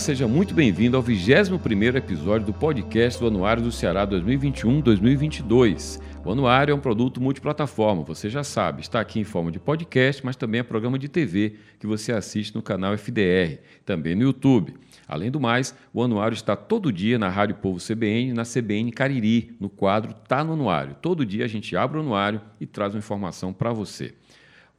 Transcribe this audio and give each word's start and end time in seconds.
seja 0.00 0.26
muito 0.26 0.54
bem-vindo 0.54 0.96
ao 0.96 1.02
21º 1.02 1.96
episódio 1.96 2.46
do 2.46 2.54
podcast 2.54 3.20
do 3.20 3.26
Anuário 3.26 3.62
do 3.62 3.70
Ceará 3.70 4.06
2021-2022. 4.06 6.00
O 6.24 6.32
Anuário 6.32 6.72
é 6.72 6.74
um 6.74 6.80
produto 6.80 7.20
multiplataforma, 7.20 8.02
você 8.02 8.30
já 8.30 8.42
sabe, 8.42 8.80
está 8.80 8.98
aqui 8.98 9.20
em 9.20 9.24
forma 9.24 9.52
de 9.52 9.58
podcast, 9.58 10.24
mas 10.24 10.36
também 10.36 10.60
é 10.60 10.62
programa 10.62 10.98
de 10.98 11.06
TV 11.06 11.56
que 11.78 11.86
você 11.86 12.12
assiste 12.12 12.54
no 12.54 12.62
canal 12.62 12.94
FDR, 12.94 13.58
também 13.84 14.14
no 14.14 14.22
YouTube. 14.22 14.72
Além 15.06 15.30
do 15.30 15.38
mais, 15.38 15.74
o 15.92 16.02
Anuário 16.02 16.34
está 16.34 16.56
todo 16.56 16.90
dia 16.90 17.18
na 17.18 17.28
Rádio 17.28 17.56
Povo 17.56 17.78
CBN 17.78 18.32
na 18.32 18.44
CBN 18.44 18.90
Cariri, 18.92 19.54
no 19.60 19.68
quadro 19.68 20.14
Tá 20.26 20.42
no 20.42 20.54
Anuário. 20.54 20.96
Todo 21.02 21.26
dia 21.26 21.44
a 21.44 21.48
gente 21.48 21.76
abre 21.76 21.98
o 21.98 22.00
Anuário 22.00 22.40
e 22.58 22.64
traz 22.64 22.94
uma 22.94 23.00
informação 23.00 23.52
para 23.52 23.70
você. 23.70 24.14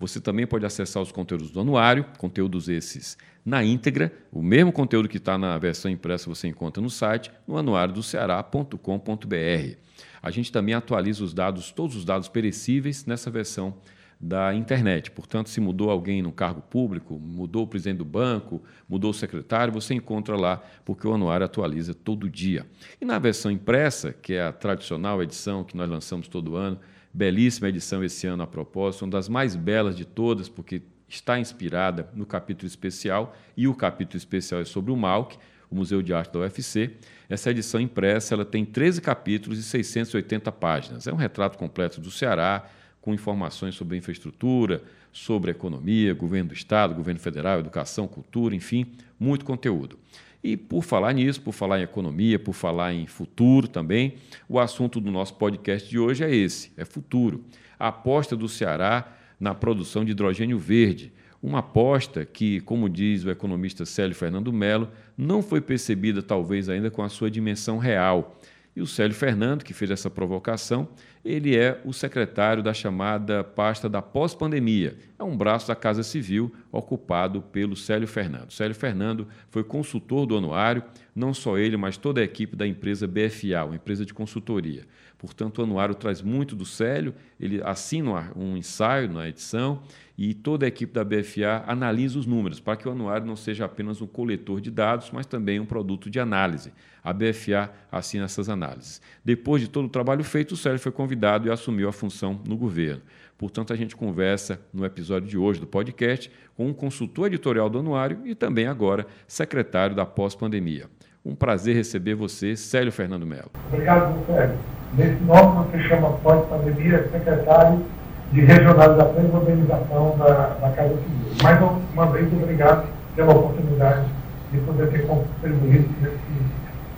Você 0.02 0.20
também 0.20 0.46
pode 0.48 0.66
acessar 0.66 1.02
os 1.02 1.12
conteúdos 1.12 1.52
do 1.52 1.60
anuário, 1.60 2.04
conteúdos 2.18 2.68
esses 2.68 3.16
na 3.46 3.64
íntegra. 3.64 4.12
O 4.32 4.42
mesmo 4.42 4.72
conteúdo 4.72 5.08
que 5.08 5.18
está 5.18 5.38
na 5.38 5.56
versão 5.60 5.92
impressa 5.92 6.28
você 6.28 6.48
encontra 6.48 6.82
no 6.82 6.90
site, 6.90 7.32
no 7.48 7.56
anuariodoceará.com.br. 7.56 9.78
A 10.24 10.32
gente 10.32 10.52
também 10.52 10.74
atualiza 10.74 11.24
os 11.24 11.36
dados, 11.36 11.72
todos 11.72 11.96
os 11.96 12.04
dados 12.04 12.28
perecíveis 12.28 13.06
nessa 13.06 13.30
versão 13.30 13.76
da 14.20 14.56
internet. 14.56 15.12
Portanto, 15.12 15.52
se 15.52 15.62
mudou 15.62 15.92
alguém 15.92 16.24
no 16.24 16.32
cargo 16.32 16.62
público, 16.62 17.20
mudou 17.20 17.64
o 17.64 17.68
presidente 17.68 18.00
do 18.00 18.06
banco, 18.06 18.60
mudou 18.90 19.12
o 19.12 19.14
secretário, 19.14 19.72
você 19.72 19.94
encontra 19.94 20.36
lá, 20.36 20.64
porque 20.84 21.08
o 21.08 21.14
anuário 21.14 21.46
atualiza 21.46 21.94
todo 21.94 22.28
dia. 22.28 22.66
E 23.00 23.06
na 23.06 23.20
versão 23.20 23.52
impressa, 23.52 24.14
que 24.14 24.34
é 24.34 24.44
a 24.44 24.52
tradicional 24.52 25.22
edição 25.22 25.64
que 25.64 25.78
nós 25.78 25.88
lançamos 25.88 26.28
todo 26.28 26.56
ano, 26.56 26.80
Belíssima 27.14 27.70
edição 27.70 28.04
esse 28.04 28.26
ano 28.28 28.44
a 28.44 28.48
propósito, 28.48 29.04
uma 29.04 29.12
das 29.12 29.28
mais 29.28 29.56
belas 29.56 29.96
de 29.96 30.06
todas, 30.06 30.48
porque 30.48 30.82
está 31.08 31.40
inspirada 31.40 32.10
no 32.14 32.26
capítulo 32.26 32.68
especial, 32.68 33.36
e 33.56 33.68
o 33.68 33.76
capítulo 33.76 34.18
especial 34.18 34.62
é 34.62 34.66
sobre 34.66 34.92
o 34.92 34.96
MAUC, 34.96 35.38
o 35.70 35.76
Museu 35.76 36.02
de 36.02 36.14
Arte 36.14 36.34
da 36.34 36.40
UFC. 36.40 36.92
Essa 37.30 37.52
edição 37.52 37.80
impressa 37.80 38.34
ela 38.34 38.46
tem 38.46 38.66
13 38.66 39.02
capítulos 39.02 39.58
e 39.60 39.64
680 39.64 40.52
páginas. 40.52 41.08
É 41.08 41.14
um 41.14 41.18
retrato 41.18 41.58
completo 41.58 42.00
do 42.00 42.12
Ceará, 42.12 42.70
com 43.02 43.14
informações 43.14 43.76
sobre 43.76 43.98
infraestrutura, 43.98 44.84
sobre 45.12 45.52
economia, 45.52 46.14
governo 46.14 46.50
do 46.50 46.54
Estado, 46.54 46.94
governo 46.94 47.20
federal, 47.20 47.60
educação, 47.60 48.08
cultura, 48.08 48.56
enfim, 48.56 48.92
muito 49.20 49.44
conteúdo. 49.44 49.98
E 50.44 50.58
por 50.58 50.84
falar 50.84 51.14
nisso, 51.14 51.42
por 51.42 51.52
falar 51.52 51.80
em 51.80 51.84
economia, 51.84 52.40
por 52.40 52.54
falar 52.54 52.94
em 52.94 53.06
futuro 53.06 53.68
também, 53.68 54.16
o 54.50 54.60
assunto 54.60 55.00
do 55.00 55.12
nosso 55.12 55.36
podcast 55.36 55.88
de 55.90 56.00
hoje 56.00 56.24
é 56.24 56.34
esse: 56.34 56.72
é 56.76 56.84
futuro. 56.84 57.44
A 57.78 57.90
aposta 57.90 58.36
do 58.36 58.48
Ceará 58.48 59.18
na 59.40 59.54
produção 59.54 60.06
de 60.06 60.12
hidrogênio 60.12 60.58
verde. 60.58 61.12
Uma 61.42 61.60
aposta 61.60 62.24
que, 62.24 62.60
como 62.62 62.88
diz 62.88 63.24
o 63.24 63.32
economista 63.32 63.84
Célio 63.86 64.16
Fernando 64.16 64.54
Melo, 64.54 64.90
não 65.18 65.42
foi 65.42 65.60
percebida 65.60 66.22
talvez 66.22 66.70
ainda 66.70 66.92
com 66.92 67.02
a 67.02 67.10
sua 67.10 67.32
dimensão 67.32 67.80
real. 67.80 68.40
E 68.76 68.82
o 68.82 68.88
Célio 68.88 69.16
Fernando, 69.16 69.64
que 69.64 69.74
fez 69.74 69.90
essa 69.90 70.10
provocação, 70.10 70.88
ele 71.24 71.56
é 71.56 71.80
o 71.86 71.94
secretário 71.94 72.64
da 72.64 72.74
chamada 72.74 73.44
pasta 73.44 73.88
da 73.88 74.02
pós-pandemia. 74.02 74.98
É 75.18 75.24
um 75.24 75.38
braço 75.38 75.68
da 75.68 75.76
Casa 75.76 76.04
Civil 76.04 76.52
ocupado 76.72 77.42
pelo 77.42 77.76
Célio 77.76 78.08
Fernando. 78.08 78.52
Célio 78.52 78.76
Fernando 78.76 79.28
foi 79.50 79.64
consultor 79.64 80.26
do 80.26 80.36
anuário, 80.36 80.84
não 81.16 81.34
só 81.34 81.58
ele, 81.58 81.78
mas 81.78 81.98
toda 81.98 82.22
a 82.22 82.24
equipe 82.24 82.56
da 82.56 82.66
empresa 82.66 83.08
BFA, 83.08 83.66
uma 83.66 83.76
empresa 83.76 84.06
de 84.06 84.14
consultoria. 84.14 84.86
Portanto, 85.18 85.60
o 85.60 85.64
anuário 85.64 85.94
traz 85.94 86.22
muito 86.22 86.56
do 86.56 86.66
Célio, 86.66 87.14
ele 87.40 87.62
assina 87.64 88.32
um 88.36 88.58
ensaio 88.58 89.08
na 89.08 89.30
edição 89.30 89.84
e 90.24 90.36
toda 90.36 90.66
a 90.66 90.68
equipe 90.68 90.94
da 90.94 91.04
BFA 91.04 91.64
analisa 91.66 92.20
os 92.20 92.28
números, 92.28 92.60
para 92.60 92.76
que 92.76 92.88
o 92.88 92.92
anuário 92.92 93.26
não 93.26 93.36
seja 93.36 93.66
apenas 93.66 94.04
um 94.04 94.06
coletor 94.06 94.62
de 94.62 94.70
dados, 94.70 95.10
mas 95.10 95.26
também 95.26 95.60
um 95.60 95.66
produto 95.66 96.12
de 96.12 96.20
análise. 96.20 96.72
A 97.04 97.12
BFA 97.12 97.72
assina 97.92 98.26
essas 98.26 98.48
análises. 98.48 99.02
Depois 99.26 99.64
de 99.64 99.68
todo 99.68 99.86
o 99.86 99.90
trabalho 99.90 100.24
feito, 100.24 100.52
o 100.52 100.56
Célio 100.56 100.78
foi 100.78 100.92
convidado 100.92 101.48
e 101.48 101.52
assumiu 101.52 101.90
a 101.90 101.92
função 101.92 102.40
no 102.48 102.56
governo. 102.56 103.02
Portanto, 103.36 103.74
a 103.74 103.76
gente 103.76 103.96
conversa 103.96 104.62
no 104.72 104.86
episódio 104.86 105.28
de 105.28 105.40
hoje 105.40 105.60
do 105.60 105.66
podcast 105.66 106.30
com 106.56 106.68
um 106.68 106.74
consultor 106.74 107.26
editorial 107.26 107.68
do 107.68 107.80
anuário 107.80 108.20
e 108.24 108.36
também 108.36 108.68
agora 108.68 109.08
secretário 109.28 109.96
da 109.96 110.06
pós-pandemia. 110.06 110.86
Um 111.26 111.34
prazer 111.34 111.76
receber 111.76 112.14
você, 112.14 112.56
Célio 112.56 112.92
Fernando 112.92 113.26
Melo. 113.26 113.50
Obrigado, 113.74 114.24
Célio. 114.28 114.56
Nesse 114.96 115.24
nome 115.24 115.66
você 115.66 115.82
chama 115.88 116.12
pós-pandemia 116.20 117.10
secretário 117.12 117.84
de 118.32 118.42
regionalização 118.42 119.24
e 119.24 119.28
modernização 119.28 120.18
da, 120.18 120.56
da 120.62 120.70
Casa 120.72 120.96
Civil. 120.96 121.44
Mais 121.44 121.62
uma 121.94 122.06
vez, 122.08 122.32
obrigado 122.34 122.88
pela 123.16 123.32
oportunidade 123.34 124.06
de 124.52 124.58
poder 124.60 124.90
ter 124.90 125.06
contribuído 125.06 125.90
nesse 126.02 126.20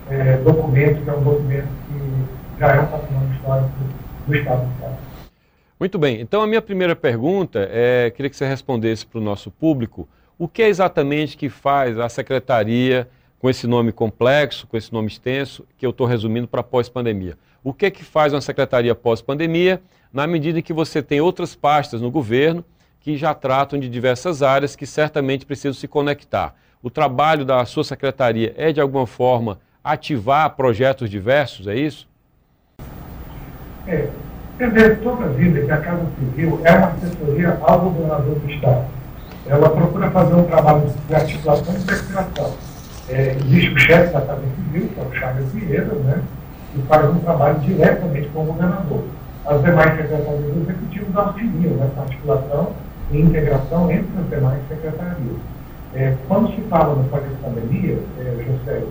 é, 0.09 0.37
documento, 0.37 1.03
que 1.03 1.09
é 1.09 1.13
um 1.13 1.23
documento 1.23 1.67
que 1.87 2.59
já 2.59 2.75
é 2.75 2.81
um 2.81 2.85
patrimônio 2.85 3.33
histórico 3.33 3.71
do 4.27 4.35
Estado 4.35 4.65
do 4.65 4.79
Ceará. 4.79 4.97
Muito 5.79 5.97
bem. 5.97 6.21
Então, 6.21 6.41
a 6.41 6.47
minha 6.47 6.61
primeira 6.61 6.95
pergunta 6.95 7.67
é, 7.71 8.11
queria 8.11 8.29
que 8.29 8.37
você 8.37 8.45
respondesse 8.45 9.05
para 9.05 9.19
o 9.19 9.23
nosso 9.23 9.49
público, 9.49 10.07
o 10.37 10.47
que 10.47 10.61
é 10.61 10.69
exatamente 10.69 11.35
que 11.35 11.49
faz 11.49 11.99
a 11.99 12.07
Secretaria 12.09 13.07
com 13.43 13.49
esse 13.49 13.67
nome 13.67 13.91
complexo, 13.91 14.65
com 14.65 14.77
esse 14.77 14.93
nome 14.93 15.09
extenso, 15.09 15.67
que 15.77 15.85
eu 15.85 15.89
estou 15.89 16.07
resumindo 16.07 16.47
para 16.47 16.63
pós-pandemia. 16.63 17.37
O 17.61 17.73
que 17.73 17.87
é 17.87 17.91
que 17.91 18.01
faz 18.01 18.31
uma 18.31 18.39
secretaria 18.39 18.95
pós-pandemia, 18.95 19.81
na 20.13 20.25
medida 20.25 20.59
em 20.59 20.61
que 20.61 20.71
você 20.71 21.03
tem 21.03 21.19
outras 21.19 21.53
pastas 21.53 21.99
no 21.99 22.09
governo 22.09 22.63
que 23.01 23.17
já 23.17 23.33
tratam 23.33 23.77
de 23.77 23.89
diversas 23.89 24.41
áreas 24.41 24.77
que 24.77 24.85
certamente 24.85 25.45
precisam 25.45 25.73
se 25.73 25.89
conectar. 25.89 26.55
O 26.81 26.89
trabalho 26.89 27.43
da 27.43 27.65
sua 27.65 27.83
secretaria 27.83 28.53
é, 28.55 28.71
de 28.71 28.79
alguma 28.79 29.05
forma, 29.05 29.59
ativar 29.83 30.49
projetos 30.51 31.09
diversos, 31.09 31.67
é 31.67 31.75
isso? 31.75 32.07
É, 33.85 34.07
entender 34.55 35.01
toda 35.03 35.25
a 35.25 35.27
vida 35.27 35.65
que 35.65 35.71
a 35.71 35.81
Casa 35.81 36.07
Civil 36.17 36.61
é 36.63 36.71
uma 36.71 36.87
assessoria 36.91 37.59
ao 37.61 37.81
governador 37.81 38.39
do 38.39 38.49
Estado. 38.49 38.85
Ela 39.45 39.69
procura 39.69 40.09
fazer 40.11 40.33
um 40.33 40.45
trabalho 40.45 40.89
de 41.09 41.13
articulação 41.13 41.73
e 41.73 41.77
integração 41.77 42.62
é, 43.09 43.35
existe 43.39 43.73
o 43.73 43.79
chefe 43.79 44.13
da 44.13 44.21
Casa 44.21 44.41
Civil, 44.55 44.89
que 44.89 44.99
é 44.99 45.03
o 45.03 45.15
Chagas 45.15 45.51
Vieira, 45.51 45.85
né, 45.85 46.21
que 46.73 46.81
faz 46.83 47.09
um 47.09 47.19
trabalho 47.19 47.59
diretamente 47.59 48.29
com 48.29 48.43
o 48.43 48.45
governador. 48.45 49.03
As 49.45 49.61
demais 49.61 49.95
secretarias 49.97 50.39
do 50.39 50.61
executivo 50.61 51.19
auxiliam 51.19 51.73
nessa 51.73 52.01
articulação 52.01 52.71
e 53.11 53.19
integração 53.19 53.91
entre 53.91 54.19
as 54.19 54.29
demais 54.29 54.59
secretarias. 54.69 55.37
É, 55.93 56.15
quando 56.27 56.49
se 56.55 56.61
fala 56.63 56.95
no 56.95 57.03
pós-pandemia, 57.09 57.99
é, 58.19 58.45
José, 58.45 58.83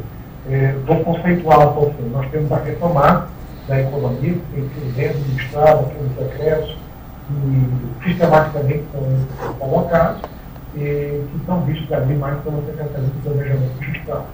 é, 0.50 0.74
vou 0.86 1.02
conceituar 1.02 1.68
um 1.68 1.72
pouquinho. 1.72 2.10
Nós 2.10 2.30
temos 2.30 2.52
a 2.52 2.58
retomada 2.58 3.26
da 3.66 3.80
economia, 3.80 4.34
que 4.34 4.40
tem 4.54 4.68
sido 4.68 4.94
dentro 4.94 5.18
do 5.18 5.40
Estado, 5.40 5.80
aqui 5.86 6.02
nos 6.02 6.12
decretos, 6.16 6.78
que 7.26 8.08
sistematicamente 8.08 8.84
são 8.92 9.54
colocados, 9.54 10.22
e 10.75 11.25
que 11.31 11.47
são 11.47 11.60
vistos 11.62 11.93
ali 11.93 12.15
mais 12.15 12.41
pela 12.41 12.62
Secretaria 12.62 13.09
de 13.09 13.19
Planejamento 13.22 13.84
Gestão. 13.84 14.25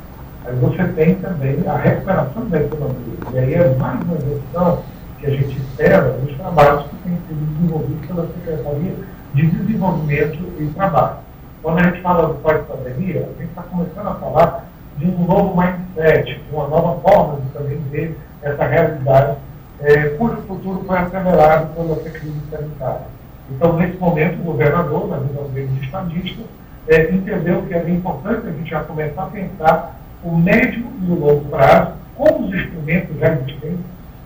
Aí 0.44 0.54
você 0.56 0.84
tem 0.84 1.15
também 1.16 1.62
a 1.66 1.76
recuperação 1.76 2.49
da 2.49 2.60
economia. 2.60 3.15
E 3.32 3.38
aí 3.38 3.54
é 3.54 3.75
mais 3.75 4.00
uma 4.03 4.16
versão 4.16 4.82
que 5.19 5.26
a 5.26 5.31
gente 5.31 5.59
espera 5.59 6.12
dos 6.12 6.37
trabalhos 6.37 6.84
que 6.84 6.97
têm 6.97 7.19
sido 7.26 7.54
desenvolvidos 7.54 8.06
pela 8.06 8.26
Secretaria 8.26 8.94
de 9.34 9.47
Desenvolvimento 9.47 10.38
e 10.59 10.66
Trabalho. 10.75 11.16
Quando 11.62 11.78
a 11.78 11.82
gente 11.84 12.00
fala 12.00 12.28
do 12.28 12.34
pós-pandemia, 12.34 13.20
a 13.20 13.41
gente 13.41 13.50
está 13.50 13.62
começando 13.62 14.06
a 14.06 14.15
falar 14.15 14.65
de 14.97 15.06
um 15.06 15.25
novo 15.25 15.60
mindset, 15.60 16.41
uma 16.53 16.69
nova 16.69 17.00
forma 17.00 17.41
de 17.41 17.49
também 17.50 17.78
ver 17.91 18.16
essa 18.43 18.65
realidade, 18.65 19.37
é, 19.81 20.09
cujo 20.10 20.37
futuro 20.43 20.84
foi 20.87 20.99
acelerado 20.99 21.75
pela 21.75 21.96
crise 21.96 22.41
sanitária. 22.50 23.18
Então, 23.50 23.76
nesse 23.76 23.96
momento, 23.96 24.40
o 24.40 24.44
governador, 24.44 25.08
na 25.08 25.18
visão 25.18 25.44
dele 25.50 25.68
de 25.68 25.84
estadista, 25.84 26.42
é, 26.88 27.10
entendeu 27.12 27.62
que 27.62 27.74
era 27.74 27.88
importante 27.90 28.46
a 28.46 28.50
gente 28.50 28.70
já 28.70 28.80
começar 28.80 29.24
a 29.24 29.26
pensar 29.26 30.00
o 30.22 30.36
médio 30.36 30.86
e 31.06 31.10
o 31.10 31.14
longo 31.14 31.44
prazo 31.46 31.92
com 32.16 32.44
os 32.44 32.54
instrumentos 32.54 33.18
já 33.18 33.32
existentes, 33.34 33.80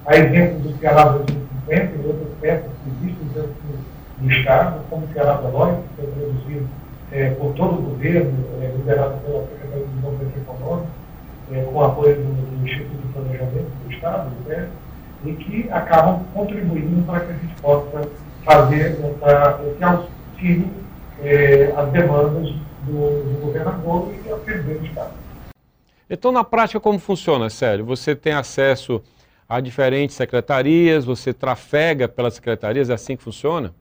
a 0.06 0.16
exemplo 0.16 0.60
do 0.60 0.78
Ceará 0.78 1.04
2050 1.04 1.92
e 1.94 2.06
outras 2.06 2.28
peças 2.40 2.70
que 2.82 2.90
existem 2.90 3.26
dentro 3.34 3.50
do, 3.50 4.22
do 4.22 4.30
Estado, 4.30 4.80
como 4.88 5.04
o 5.04 5.12
Ceará 5.12 5.34
Veloz, 5.34 5.76
que 5.76 6.02
foi 6.02 6.12
produzido 6.12 6.69
é, 7.12 7.30
por 7.30 7.52
todo 7.54 7.78
o 7.78 7.82
governo, 7.82 8.32
é, 8.60 8.72
liderado 8.76 9.19
pela 9.19 9.42
Secretaria 9.42 9.84
de 9.84 9.90
Desenvolvimento 9.90 10.36
Econômico, 10.38 10.86
é, 11.52 11.60
com 11.60 11.84
apoio 11.84 12.16
do, 12.16 12.22
do, 12.22 12.66
Instituto 12.66 13.06
de 13.06 13.12
Planejamento 13.12 13.70
do 13.84 13.92
Estado, 13.92 14.30
do 14.30 14.44
PES, 14.46 14.69
e 15.24 15.32
que 15.34 15.70
acabam 15.70 16.20
contribuindo 16.32 17.02
para 17.02 17.20
que 17.20 17.32
a 17.32 17.34
gente 17.34 17.54
possa 17.60 18.08
fazer 18.44 18.99
essa, 19.23 19.61
esse 19.67 19.85
auxílio 19.85 20.71
eh, 21.23 21.73
às 21.77 21.91
demandas 21.91 22.53
do, 22.83 22.93
do 22.93 23.41
governador 23.41 24.12
e 24.25 24.31
ao 24.31 24.39
presidente 24.39 24.79
do 24.81 24.87
Estado. 24.87 25.12
Então, 26.09 26.33
na 26.33 26.44
prática, 26.44 26.79
como 26.79 26.99
funciona, 26.99 27.49
Sério? 27.49 27.85
Você 27.85 28.15
tem 28.15 28.33
acesso 28.33 29.03
a 29.49 29.61
diferentes 29.61 30.17
secretarias, 30.17 31.05
você 31.05 31.33
trafega 31.33 32.09
pelas 32.09 32.35
secretarias, 32.35 32.91
é 32.91 32.94
assim 32.94 33.17
que 33.17 33.23
funciona? 33.23 33.73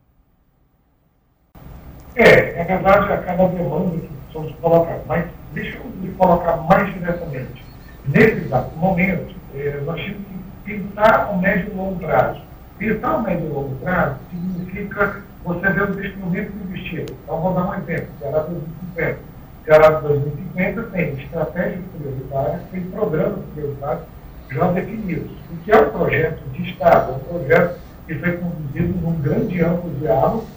É, 2.16 2.62
é 2.62 2.64
verdade, 2.64 3.12
a 3.12 3.18
cada 3.18 3.48
demanda 3.48 3.98
que 3.98 4.34
somos 4.34 4.54
colocados, 4.56 5.06
mas 5.08 5.26
Deixa 5.54 5.78
eu 5.78 5.86
me 5.86 6.14
colocar 6.14 6.56
mais 6.58 6.94
diretamente. 6.94 7.64
Nesse 8.08 8.46
exato 8.46 8.76
momento, 8.78 9.36
eh, 9.54 9.82
nós 9.86 10.02
temos 10.02 10.22
que 10.64 10.80
pensar 10.80 11.30
o 11.32 11.38
médio 11.40 11.72
e 11.72 11.76
longo 11.76 12.00
prazo. 12.00 12.42
Pensar 12.82 13.18
o 13.18 13.22
médio 13.22 13.46
e 13.46 13.50
longo 13.50 13.76
prazo 13.76 14.16
significa 14.32 15.22
você 15.44 15.70
ver 15.70 15.92
os 15.92 16.04
instrumentos 16.04 16.56
investidos. 16.56 17.16
Então, 17.24 17.40
vou 17.40 17.54
dar 17.54 17.70
um 17.70 17.74
exemplo. 17.76 18.08
Ceará 18.20 18.40
2050. 18.40 19.20
Ceará 19.64 19.90
2050 20.00 20.84
tem 20.92 21.14
estratégias 21.14 21.84
prioritárias, 21.96 22.62
tem 22.72 22.82
programas 22.86 23.40
prioritários 23.54 24.04
já 24.50 24.72
definidos. 24.72 25.30
O 25.52 25.58
que 25.58 25.72
é 25.72 25.80
um 25.80 25.90
projeto 25.92 26.42
de 26.54 26.72
Estado? 26.72 27.12
É 27.12 27.16
um 27.18 27.20
projeto 27.20 27.80
que 28.08 28.16
foi 28.16 28.32
conduzido 28.38 29.00
num 29.00 29.22
grande 29.22 29.62
amplo 29.64 29.92
diálogo 30.00 30.48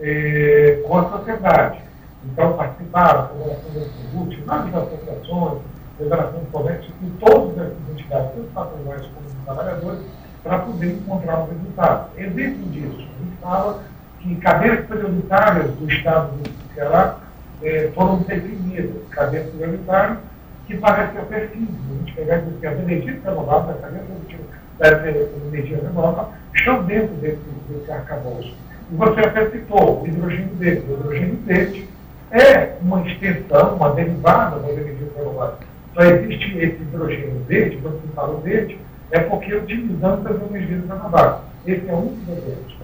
eh, 0.00 0.82
com 0.86 0.98
a 0.98 1.10
sociedade. 1.12 1.80
Então, 2.26 2.58
participaram 2.58 3.20
a 3.20 3.28
Federação 3.28 3.72
da 3.72 4.12
Saúde, 4.12 4.42
várias 4.44 4.74
associações, 4.74 5.62
Federação 5.96 6.40
de 6.40 6.46
Comércio, 6.46 6.92
com 7.00 7.10
todas 7.26 7.58
as 7.58 7.72
entidades, 7.90 8.32
tanto 8.34 8.50
patronais 8.52 9.06
como 9.06 9.26
os 9.26 9.44
trabalhadores, 9.46 10.00
para 10.42 10.58
poder 10.60 10.92
encontrar 10.92 11.40
um 11.40 11.46
resultado. 11.46 12.10
Exemplo 12.16 12.68
disso, 12.70 12.96
a 12.96 13.24
gente 13.24 13.36
fala 13.40 13.82
que 14.20 14.34
cadeias 14.36 14.86
prioritárias 14.86 15.70
do 15.72 15.90
Estado 15.90 16.32
do 16.36 16.74
Ceará 16.74 17.16
eh, 17.62 17.90
foram 17.94 18.18
definidas, 18.18 18.90
cadeias 19.10 19.50
prioritárias 19.50 20.18
que 20.66 20.76
parecem 20.76 21.20
até 21.20 21.40
simples. 21.48 21.68
A 21.90 21.98
gente 21.98 22.14
pegar 22.14 22.38
e 22.38 22.42
dizer 22.42 22.60
que 22.60 22.66
as 22.66 22.78
energias 22.78 23.24
renováveis, 23.24 23.76
a 23.76 23.80
cadeia 23.80 24.04
produtiva 24.04 24.42
das 24.78 25.06
energias 25.46 25.82
renováveis, 25.82 26.28
estão 26.54 26.84
dentro 26.84 27.14
desse, 27.16 27.38
desse 27.68 27.90
arcabouço. 27.90 28.54
E 28.90 28.94
você 28.94 29.20
até 29.20 29.50
citou 29.50 30.02
o 30.02 30.06
hidrogênio 30.06 30.54
verde. 30.56 30.86
O 30.88 30.94
hidrogênio 30.94 31.38
verde 31.44 31.88
é 32.30 32.76
uma 32.80 33.06
extensão, 33.06 33.76
uma 33.76 33.92
derivada 33.92 34.60
das 34.60 34.70
energias 34.70 35.08
renováveis. 35.16 35.58
Só 35.94 36.02
existe 36.02 36.58
esse 36.58 36.82
hidrogênio 36.82 37.44
verde, 37.48 37.78
quando 37.82 38.00
se 38.00 38.08
fala 38.14 38.40
verde, 38.40 38.78
é 39.10 39.20
porque 39.20 39.54
utilizamos 39.54 40.26
as 40.26 40.42
energias 40.50 40.82
renováveis. 40.82 41.42
Esse 41.66 41.88
é 41.88 41.94
um 41.94 42.06
dos 42.06 42.28
exemplos. 42.28 42.74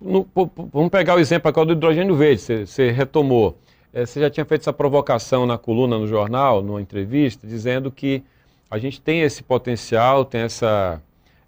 No, 0.00 0.28
vamos 0.72 0.90
pegar 0.90 1.14
o 1.14 1.18
exemplo 1.18 1.48
agora 1.48 1.66
do 1.66 1.72
hidrogênio 1.72 2.14
verde, 2.14 2.42
você, 2.42 2.66
você 2.66 2.90
retomou. 2.90 3.56
É, 3.92 4.04
você 4.04 4.20
já 4.20 4.28
tinha 4.28 4.44
feito 4.44 4.62
essa 4.62 4.72
provocação 4.72 5.46
na 5.46 5.56
coluna 5.56 5.98
no 5.98 6.06
jornal, 6.06 6.62
numa 6.62 6.82
entrevista, 6.82 7.46
dizendo 7.46 7.90
que 7.90 8.22
a 8.70 8.76
gente 8.76 9.00
tem 9.00 9.22
esse 9.22 9.42
potencial, 9.42 10.24
tem 10.24 10.42
essa, 10.42 11.00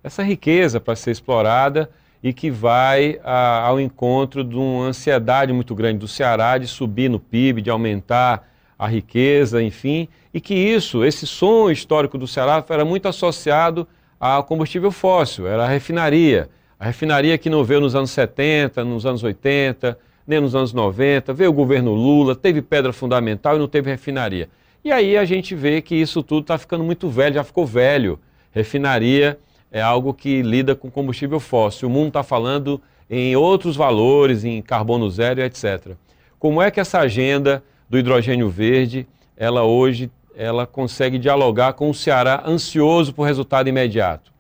essa 0.03 0.23
riqueza 0.23 0.81
para 0.81 0.95
ser 0.95 1.11
explorada 1.11 1.91
e 2.23 2.33
que 2.33 2.51
vai 2.51 3.21
a, 3.23 3.67
ao 3.67 3.81
encontro 3.81 4.43
de 4.43 4.57
uma 4.57 4.85
ansiedade 4.85 5.53
muito 5.53 5.75
grande 5.75 5.99
do 5.99 6.09
Ceará 6.09 6.57
de 6.57 6.67
subir 6.67 7.11
no 7.11 7.19
PIB, 7.19 7.61
de 7.61 7.71
aumentar 7.71 8.49
a 8.79 8.87
riqueza, 8.87 9.63
enfim, 9.63 10.09
e 10.33 10.41
que 10.41 10.55
isso, 10.55 11.05
esse 11.05 11.27
som 11.27 11.71
histórico 11.71 12.19
do 12.19 12.27
Ceará 12.27 12.65
era 12.69 12.85
muito 12.85 13.09
associado 13.09 13.87
ao 14.21 14.45
combustível 14.45 14.91
fóssil, 14.91 15.47
era 15.47 15.65
a 15.65 15.69
refinaria. 15.69 16.49
A 16.79 16.87
refinaria 16.87 17.39
que 17.39 17.49
não 17.49 17.65
veio 17.65 17.81
nos 17.81 17.95
anos 17.95 18.11
70, 18.11 18.85
nos 18.85 19.07
anos 19.07 19.23
80, 19.23 19.99
nem 20.27 20.41
nos 20.41 20.55
anos 20.55 20.73
90, 20.73 21.33
veio 21.33 21.51
o 21.51 21.55
governo 21.55 21.95
Lula, 21.95 22.35
teve 22.35 22.61
pedra 22.61 22.93
fundamental 22.93 23.57
e 23.57 23.59
não 23.59 23.69
teve 23.69 23.91
refinaria. 23.91 24.49
E 24.85 24.93
aí 24.93 25.17
a 25.17 25.25
gente 25.25 25.55
vê 25.55 25.81
que 25.81 25.95
isso 25.95 26.23
tudo 26.23 26.43
está 26.43 26.59
ficando 26.59 26.85
muito 26.85 27.09
velho, 27.09 27.37
já 27.37 27.45
ficou 27.45 27.67
velho. 27.67 28.19
Refinaria 28.53 29.39
é 29.71 29.81
algo 29.81 30.15
que 30.15 30.43
lida 30.43 30.75
com 30.75 30.91
combustível 30.91 31.41
fóssil. 31.41 31.89
O 31.89 31.91
mundo 31.91 32.09
está 32.09 32.23
falando 32.23 32.81
em 33.11 33.35
outros 33.37 33.77
valores, 33.77 34.45
em 34.45 34.63
carbono 34.63 35.11
zero, 35.11 35.41
etc. 35.43 35.93
Como 36.39 36.63
é 36.63 36.71
que 36.71 36.81
essa 36.81 36.99
agenda 36.99 37.63
do 37.89 37.99
hidrogênio 37.99 38.49
verde, 38.49 39.07
ela 39.37 39.63
hoje 39.63 40.11
ela 40.37 40.67
consegue 40.67 41.19
dialogar 41.19 41.73
com 41.73 41.89
o 41.89 41.95
Ceará 41.95 42.43
ansioso 42.47 43.15
por 43.15 43.25
resultado 43.25 43.69
imediato? 43.69 44.31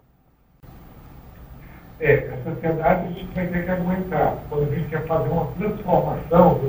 É, 1.99 2.31
a 2.35 2.53
sociedade 2.53 3.09
a 3.09 3.13
gente 3.13 3.35
vai 3.35 3.47
ter 3.47 3.65
que 3.65 3.71
aguentar. 3.71 4.37
Quando 4.51 4.71
a 4.71 4.75
gente 4.75 4.89
quer 4.91 5.07
fazer 5.07 5.31
uma 5.31 5.47
transformação, 5.53 6.61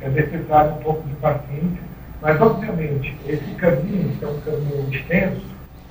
é 0.00 0.08
necessário 0.08 0.74
um 0.74 0.78
pouco 0.78 1.08
de 1.08 1.14
paciência, 1.16 1.82
mas 2.22 2.40
obviamente 2.40 3.16
esse 3.26 3.54
caminho, 3.54 4.16
que 4.16 4.24
é 4.24 4.28
um 4.28 4.40
caminho 4.40 4.88
extenso 4.94 5.46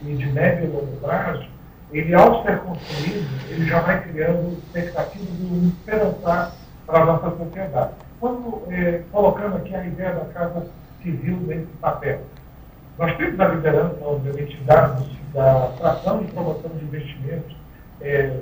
e 0.06 0.15
de 0.15 0.25
médio 0.27 0.65
e 0.65 0.68
longo 0.68 0.95
prazo, 1.01 1.45
ele 1.92 2.13
ao 2.15 2.44
ser 2.44 2.60
construído, 2.60 3.27
ele 3.50 3.65
já 3.65 3.81
vai 3.81 4.01
criando 4.04 4.57
expectativas 4.57 5.27
de 5.38 5.68
esperançar 5.68 6.56
para 6.88 7.01
a 7.01 7.06
nossa 7.06 7.38
sociedade. 7.38 7.94
Quando, 8.23 8.63
é, 8.69 9.01
colocando 9.11 9.57
aqui 9.57 9.75
a 9.75 9.85
ideia 9.85 10.13
da 10.13 10.23
Casa 10.33 10.65
Civil 11.01 11.35
nesse 11.41 11.67
papel, 11.81 12.21
nós 12.97 13.13
temos 13.17 13.37
a 13.37 13.49
liderança, 13.49 13.97
obviamente, 13.99 14.55
da, 14.63 14.95
da 15.33 15.73
tração 15.77 16.21
e 16.21 16.31
promoção 16.31 16.71
de 16.71 16.85
investimentos 16.85 17.53
é, 17.99 18.33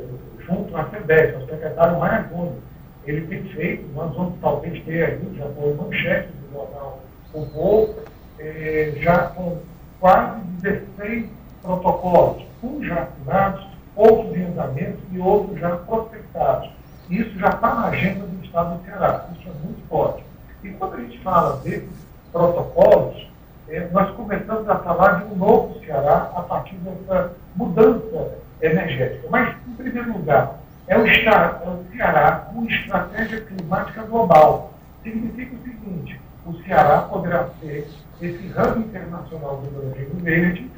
junto 0.45 0.77
à 0.77 0.83
FEDEC, 0.83 1.35
o 1.35 1.47
secretário 1.47 1.97
Maia 1.97 2.27
Gomes. 2.31 2.61
Ele 3.07 3.25
tem 3.25 3.43
feito, 3.55 3.91
nós 3.95 4.15
vamos 4.15 4.35
talvez 4.39 4.83
ter 4.83 5.03
aí, 5.03 5.35
já 5.35 5.47
foi 5.47 5.73
manchete 5.73 6.27
do 6.27 6.53
jornal 6.53 6.99
O 7.33 7.43
Povo, 7.47 7.95
é, 8.37 8.93
já 8.97 9.29
com 9.29 9.57
quase 9.99 10.41
16 10.61 11.25
protocolos, 11.63 12.43
uns 12.61 12.85
já 12.85 13.01
assinados, 13.01 13.65
outros 13.95 14.37
em 14.37 14.43
andamento 14.43 14.99
e 15.11 15.17
outros 15.17 15.59
já 15.59 15.75
prospectados. 15.75 16.69
Isso 17.09 17.39
já 17.39 17.49
está 17.49 17.73
na 17.73 17.87
agenda 17.87 18.27
do 18.27 18.40
Estado 18.51 18.77
do 18.77 18.85
Ceará, 18.85 19.25
isso 19.31 19.47
é 19.47 19.65
muito 19.65 19.87
forte. 19.87 20.25
E 20.61 20.69
quando 20.71 20.95
a 20.95 20.99
gente 20.99 21.17
fala 21.19 21.57
desses 21.63 21.89
protocolos, 22.33 23.25
é, 23.69 23.87
nós 23.93 24.13
começamos 24.13 24.67
a 24.67 24.75
falar 24.79 25.23
de 25.23 25.33
um 25.33 25.37
novo 25.37 25.79
Ceará 25.79 26.29
a 26.35 26.41
partir 26.41 26.75
dessa 26.75 27.31
mudança 27.55 28.39
energética. 28.61 29.25
Mas, 29.29 29.55
em 29.65 29.73
primeiro 29.75 30.11
lugar, 30.11 30.59
é 30.87 30.97
o, 30.97 31.07
é 31.07 31.69
o 31.69 31.95
Ceará 31.95 32.49
com 32.53 32.65
estratégia 32.65 33.39
climática 33.39 34.03
global. 34.03 34.73
Significa 35.01 35.55
o 35.55 35.63
seguinte, 35.63 36.19
o 36.45 36.53
Ceará 36.63 37.03
poderá 37.03 37.47
ser 37.61 37.87
esse 38.21 38.47
ramo 38.49 38.81
internacional 38.81 39.61
do 39.61 39.67
hidrogênio 39.67 40.15
verde, 40.15 40.71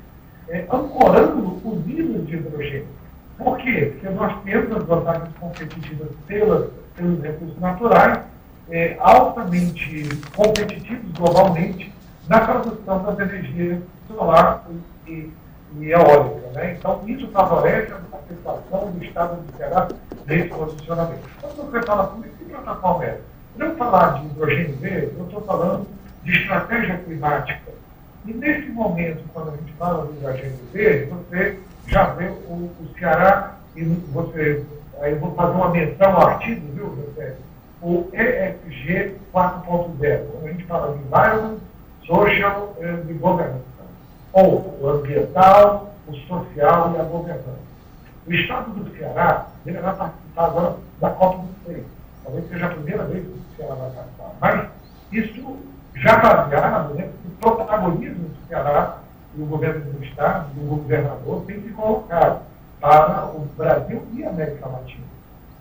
é, 0.48 0.60
ancorando 0.72 1.60
usinas 1.68 2.28
de 2.28 2.36
hidrogênio. 2.36 2.88
Por 3.36 3.58
quê? 3.58 3.94
Porque 3.94 4.10
nós 4.10 4.44
temos 4.44 4.78
as 4.78 4.84
vantagens 4.84 5.36
competitivas 5.40 6.10
pelas, 6.28 6.70
pelos 6.96 7.22
recursos 7.22 7.60
naturais, 7.60 8.20
é, 8.70 8.98
altamente 9.00 10.10
competitivos 10.36 11.12
globalmente, 11.12 11.94
na 12.28 12.40
produção 12.40 13.04
das 13.04 13.20
energias 13.20 13.80
solar 14.08 14.66
e, 15.08 15.30
e 15.78 15.92
eólica. 15.92 16.50
Né? 16.54 16.78
Então, 16.80 17.02
isso 17.08 17.28
favorece 17.30 17.92
a 17.92 17.98
participação 17.98 18.92
do 18.92 19.04
Estado 19.04 19.42
do 19.42 19.58
Ceará 19.58 19.88
nesse 20.26 20.50
posicionamento. 20.50 21.30
Quando 21.42 21.72
você 21.72 21.82
fala 21.84 22.08
por 22.08 22.26
isso, 22.26 22.36
que 22.38 22.46
plataforma 22.46 23.06
é? 23.06 23.20
Não 23.58 23.76
falar 23.76 24.20
de 24.20 24.26
hidrogênio 24.28 24.78
verde, 24.78 25.12
eu 25.18 25.26
estou 25.26 25.42
falando 25.42 25.88
de 26.24 26.32
estratégia 26.32 26.98
climática. 27.00 27.72
E 28.26 28.34
nesse 28.34 28.70
momento, 28.70 29.24
quando 29.34 29.50
a 29.50 29.58
gente 29.58 29.74
fala 29.74 30.06
do 30.06 30.14
hidrogênio 30.14 30.60
verde, 30.72 31.12
você 31.12 31.60
já 31.88 32.06
vê 32.14 32.28
o, 32.28 32.54
o 32.54 32.90
Ceará, 32.98 33.58
e 33.76 33.84
você, 33.84 34.64
aí 35.04 35.16
vou 35.16 35.34
fazer 35.36 35.52
uma 35.52 35.70
menção 35.70 36.16
ao 36.16 36.28
artigo, 36.28 36.66
viu, 36.74 36.88
você? 36.90 37.36
O 37.82 38.08
ESG 38.14 39.18
4.0, 39.34 40.32
quando 40.32 40.46
a 40.46 40.52
gente 40.52 40.64
fala 40.64 40.96
de 40.96 41.04
Environment, 41.04 41.58
Social 42.06 42.74
and 42.82 43.14
Governance, 43.20 43.64
ou 44.32 44.80
o 44.82 44.90
ambiental, 44.90 45.94
o 46.08 46.14
social 46.14 46.94
e 46.96 47.00
a 47.00 47.04
governança. 47.04 47.64
O 48.26 48.34
Estado 48.34 48.72
do 48.72 48.98
Ceará 48.98 49.48
deverá 49.66 49.92
participar 49.94 50.46
agora 50.46 50.76
da 51.02 51.16
COP26. 51.16 51.84
Talvez 52.24 52.50
seja 52.50 52.66
a 52.66 52.70
primeira 52.70 53.04
vez 53.04 53.24
que 53.24 53.32
o 53.32 53.56
Ceará 53.58 53.76
vai 53.76 53.92
participar. 53.92 54.32
Mas 54.40 54.70
isso 55.12 55.58
já 55.96 56.18
baseado 56.18 56.94
né, 56.94 57.10
no 57.26 57.32
protagonismo 57.32 58.30
do 58.30 58.48
Ceará 58.48 59.00
e 59.36 59.42
o 59.42 59.46
governo 59.46 59.92
do 59.92 60.04
Estado, 60.06 60.48
e 60.56 60.60
o 60.64 60.68
governador, 60.68 61.44
tem 61.46 61.62
se 61.62 61.70
colocado 61.70 62.42
para 62.84 63.28
o 63.28 63.48
Brasil 63.56 64.04
e 64.14 64.26
a 64.26 64.30
América 64.30 64.68
Latina. 64.68 65.06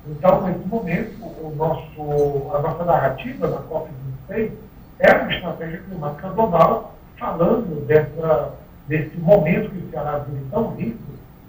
Então, 0.09 0.43
nesse 0.43 0.67
momento, 0.67 1.25
o 1.25 1.55
nosso, 1.55 2.53
a 2.53 2.61
nossa 2.61 2.85
narrativa 2.85 3.47
da 3.47 3.59
COP26 3.59 4.51
é 4.99 5.13
uma 5.13 5.33
estratégia 5.33 5.79
climática 5.83 6.31
global, 6.31 6.97
falando 7.17 7.87
dessa, 7.87 8.55
desse 8.89 9.17
momento 9.19 9.71
que 9.71 9.87
o 9.87 9.91
Ceará 9.93 10.19
vive 10.19 10.45
tão 10.51 10.75
rico, 10.75 10.99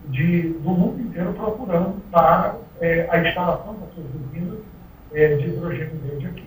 de, 0.10 0.50
do 0.50 0.70
mundo 0.70 1.02
inteiro 1.02 1.34
procurando 1.34 1.96
para 2.12 2.56
é, 2.80 3.08
a 3.10 3.28
instalação 3.28 3.74
das 3.80 3.96
suas 3.96 4.06
usinas 4.14 4.60
é, 5.12 5.36
de 5.38 5.48
hidrogênio 5.48 5.98
verde 6.06 6.28
aqui. 6.28 6.46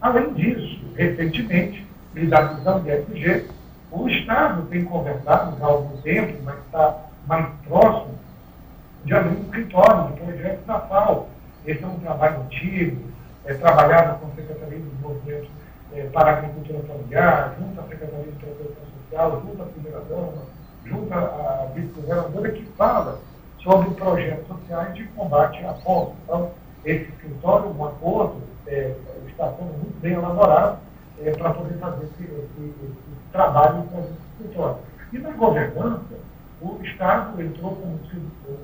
Além 0.00 0.34
disso, 0.34 0.84
recentemente, 0.94 1.84
visão 2.14 2.82
de 2.82 2.90
FG, 2.92 3.46
o 3.90 4.08
Estado 4.08 4.62
tem 4.66 4.84
conversado 4.84 5.56
há 5.60 5.66
algum 5.66 5.96
tempo, 6.02 6.38
mas 6.44 6.58
está 6.58 6.96
mais 7.26 7.48
próximo, 7.66 8.18
de 9.04 9.14
abrir 9.14 9.36
um 9.36 9.42
escritório 9.42 10.12
de 10.12 10.20
projetos 10.20 10.66
da 10.66 10.80
FAO. 10.80 11.28
Esse 11.66 11.82
é 11.82 11.86
um 11.86 11.98
trabalho 11.98 12.40
antigo, 12.42 13.02
é 13.44 13.54
trabalhado 13.54 14.18
com 14.18 14.26
a 14.26 14.34
Secretaria 14.34 14.78
de 14.78 14.84
Desenvolvimento 14.84 15.48
é, 15.92 16.02
para 16.04 16.30
a 16.30 16.38
agricultura 16.38 16.80
familiar, 16.80 17.56
junto 17.58 17.80
à 17.80 17.82
Secretaria 17.84 18.32
de 18.32 18.38
Proteção 18.38 18.82
Social, 19.02 19.42
junto 19.44 19.62
à 19.62 19.66
Primeira-Dama, 19.66 20.42
junto 20.84 21.14
à 21.14 21.70
vice-governadora, 21.74 22.50
que 22.52 22.64
fala 22.76 23.20
sobre 23.62 23.90
projetos 23.90 24.46
sociais 24.46 24.94
de 24.94 25.04
combate 25.08 25.64
à 25.64 25.74
fome. 25.74 26.12
Então, 26.24 26.50
esse 26.84 27.10
escritório, 27.10 27.74
um 27.76 27.86
acordo, 27.86 28.36
é, 28.66 28.94
está 29.26 29.52
sendo 29.52 29.72
muito 29.78 30.00
bem 30.00 30.12
elaborado 30.12 30.78
é, 31.22 31.30
para 31.32 31.52
poder 31.52 31.78
fazer 31.78 32.04
esse, 32.04 32.24
esse, 32.24 32.74
esse 32.84 33.32
trabalho 33.32 33.82
com 33.84 34.00
esse 34.00 34.12
escritório. 34.38 34.78
E 35.12 35.18
na 35.18 35.30
governança, 35.30 36.14
o 36.60 36.80
Estado 36.82 37.40
entrou 37.40 37.76
como 37.76 38.00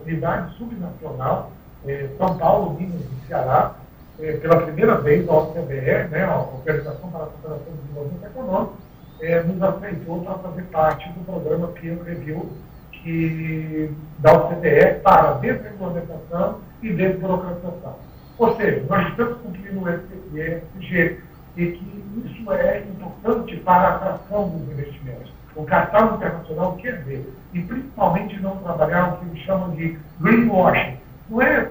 unidade 0.05 0.55
subnacional, 0.57 1.53
é, 1.87 2.09
São 2.19 2.37
Paulo, 2.39 2.75
Minas 2.79 3.01
e 3.01 3.27
Ceará, 3.27 3.75
é, 4.19 4.33
pela 4.33 4.63
primeira 4.63 4.97
vez 5.01 5.29
a 5.29 5.33
OCDE, 5.33 6.09
né, 6.11 6.25
a 6.25 6.39
Organização 6.39 7.11
para 7.11 7.25
a 7.25 7.27
Cooperação 7.27 7.73
de 7.73 7.81
Desenvolvimento 7.83 8.27
Econômico, 8.27 8.75
é, 9.21 9.43
nos 9.43 9.63
aceitou 9.63 10.23
para 10.23 10.35
fazer 10.35 10.63
parte 10.65 11.09
do 11.11 11.25
programa 11.25 11.69
Peer 11.69 12.03
Review 12.03 12.51
que, 12.91 13.91
da 14.19 14.33
OCDE 14.33 15.01
para 15.03 15.35
desregulamentação 15.35 16.61
e 16.83 16.93
desburocratização. 16.93 17.97
Ou 18.39 18.57
seja, 18.57 18.85
nós 18.89 19.09
estamos 19.09 19.39
cumprindo 19.39 19.81
o 19.81 19.89
ESG 19.89 21.21
e 21.57 21.67
que 21.67 22.05
isso 22.25 22.53
é 22.53 22.81
importante 22.81 23.57
para 23.59 23.89
a 23.89 23.95
atração 23.95 24.49
dos 24.49 24.73
investimentos. 24.73 25.33
O 25.57 25.65
capital 25.65 26.17
internacional 26.17 26.77
quer 26.77 27.03
ver, 27.05 27.33
e 27.53 27.61
principalmente 27.61 28.41
não 28.41 28.57
trabalhar 28.57 29.15
o 29.15 29.17
que 29.19 29.27
eles 29.27 29.39
chamam 29.45 29.71
de 29.71 29.99
greenwashing. 30.21 30.97
Não 31.31 31.41
é 31.41 31.69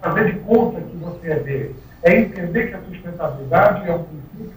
fazer 0.00 0.32
de 0.32 0.40
conta 0.40 0.80
que 0.80 0.96
você 0.96 1.30
é 1.30 1.38
dele, 1.40 1.76
é 2.02 2.18
entender 2.18 2.68
que 2.68 2.74
a 2.74 2.80
sustentabilidade 2.80 3.88
é 3.88 3.94
um 3.94 4.04
princípio 4.04 4.52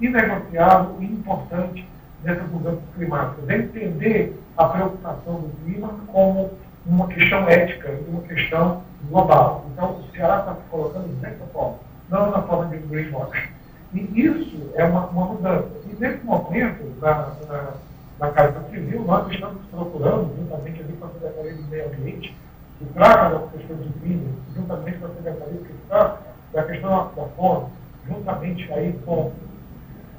inegociável 0.00 0.96
e 1.00 1.04
importante 1.04 1.86
dessas 2.22 2.48
mudanças 2.50 2.82
climáticas. 2.96 3.48
É 3.48 3.58
entender 3.58 4.40
a 4.56 4.64
preocupação 4.64 5.34
do 5.34 5.64
clima 5.64 5.94
como 6.08 6.50
uma 6.86 7.06
questão 7.08 7.48
ética 7.48 7.90
e 7.90 8.10
uma 8.10 8.22
questão 8.22 8.82
global. 9.08 9.66
Então, 9.72 9.92
o 9.92 10.04
Ceará 10.12 10.40
está 10.40 10.54
se 10.54 10.62
colocando 10.70 11.08
dessa 11.20 11.44
forma, 11.52 11.78
não 12.08 12.30
na 12.30 12.42
forma 12.42 12.76
de 12.76 12.78
greenwashing. 12.78 13.50
E 13.94 14.20
isso 14.20 14.70
é 14.74 14.84
uma, 14.84 15.06
uma 15.06 15.26
mudança. 15.26 15.68
E 15.90 16.00
nesse 16.00 16.24
momento, 16.24 16.84
na, 17.00 17.34
na, 17.48 17.72
na 18.20 18.30
Casa 18.32 18.62
Civil, 18.70 19.02
nós 19.02 19.32
estamos 19.32 19.62
procurando, 19.70 20.36
juntamente 20.36 20.82
ali 20.82 20.92
com 20.92 21.06
a 21.06 21.08
Secretaria 21.08 21.54
do 21.54 21.62
Meio 21.70 21.86
Ambiente, 21.86 22.36
que 22.78 22.84
trata 22.92 23.30
das 23.30 23.50
questões 23.50 23.82
de 23.82 23.88
crime, 24.00 24.34
juntamente 24.54 24.98
com 24.98 25.06
a 25.06 25.08
Secretaria 25.08 25.58
que 25.58 25.72
está 25.72 26.18
da 26.52 26.62
questão 26.64 27.10
da 27.16 27.24
fome, 27.36 27.66
juntamente 28.06 28.70
aí 28.74 28.92
com 29.06 29.32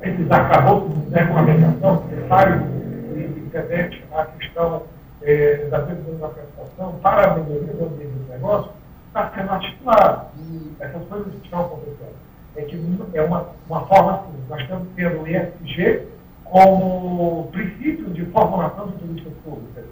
esses 0.02 0.32
acabouços 0.32 0.94
de 0.96 1.14
regulamentação 1.14 2.04
necessários 2.06 2.64
e 3.16 3.50
remete 3.54 4.04
à 4.12 4.26
questão 4.26 4.84
é, 5.22 5.68
da 5.70 5.80
prestação 5.80 6.94
para 7.04 7.34
a 7.34 7.36
melhoria 7.36 7.74
do 7.74 7.86
ambiente 7.86 8.14
do 8.14 8.32
negócio, 8.32 8.72
está 9.08 9.32
sendo 9.36 9.52
articulado. 9.52 10.26
E 10.40 10.76
essas 10.80 11.04
coisas 11.08 11.34
estão 11.44 11.62
acontecendo. 11.62 12.16
É 12.56 12.64
que 12.64 12.82
é 13.14 13.22
uma, 13.22 13.46
uma 13.70 13.86
forma 13.86 14.16
assim, 14.16 14.44
nós 14.50 14.62
estamos 14.62 14.88
tendo 14.96 15.22
o 15.22 15.28
ESG 15.28 16.08
como 16.52 17.48
princípio 17.54 18.10
de 18.10 18.26
formulação 18.26 18.88
de 18.88 18.94
políticas 18.98 19.34
públicas. 19.44 19.86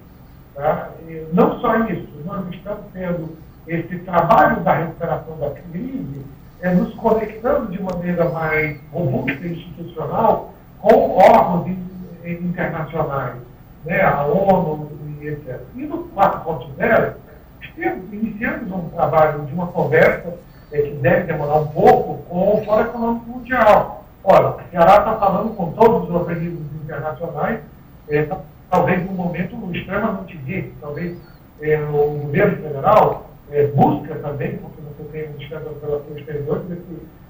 Tá? 0.54 0.90
não 1.32 1.58
só 1.62 1.86
isso, 1.86 2.10
nós 2.26 2.46
estamos 2.54 2.84
tendo 2.92 3.38
esse 3.66 4.00
trabalho 4.00 4.60
da 4.62 4.74
recuperação 4.74 5.38
da 5.38 5.52
crise 5.52 6.26
é, 6.60 6.74
nos 6.74 6.94
conectando 6.96 7.72
de 7.72 7.82
maneira 7.82 8.28
mais 8.30 8.78
robusta 8.92 9.48
e 9.48 9.54
institucional 9.54 10.54
com 10.82 11.18
órgãos 11.18 11.78
internacionais, 12.26 13.36
né, 13.86 14.02
a 14.02 14.26
ONU 14.26 14.92
e 15.22 15.28
etc. 15.28 15.62
E 15.76 15.84
no 15.84 16.10
4.0, 16.10 17.14
iniciamos 18.12 18.70
um 18.70 18.90
trabalho 18.90 19.46
de 19.46 19.54
uma 19.54 19.68
conversa 19.68 20.38
é, 20.74 20.82
que 20.82 20.92
deve 20.96 21.24
demorar 21.24 21.62
um 21.62 21.68
pouco 21.68 22.18
com 22.24 22.58
o 22.58 22.66
Fórum 22.66 22.82
Econômico 22.82 23.30
Mundial. 23.30 24.04
Olha, 24.32 24.50
o 24.50 24.70
Ceará 24.70 24.98
está 25.00 25.16
falando 25.16 25.56
com 25.56 25.72
todos 25.72 26.08
os 26.08 26.16
organismos 26.16 26.62
internacionais, 26.84 27.62
é, 28.08 28.30
talvez 28.70 29.04
num 29.04 29.14
momento 29.14 29.56
extremamente 29.74 30.38
difícil, 30.38 30.72
talvez 30.80 31.18
é, 31.60 31.80
o 31.82 32.20
governo 32.20 32.58
federal 32.58 33.32
é, 33.50 33.66
busca 33.66 34.14
também, 34.20 34.58
porque 34.58 34.82
você 34.82 35.04
tem 35.12 35.24
o 35.24 35.32
Ministério 35.32 35.66
das 35.66 35.82
Relações 35.82 36.18
Exteriores, 36.18 36.64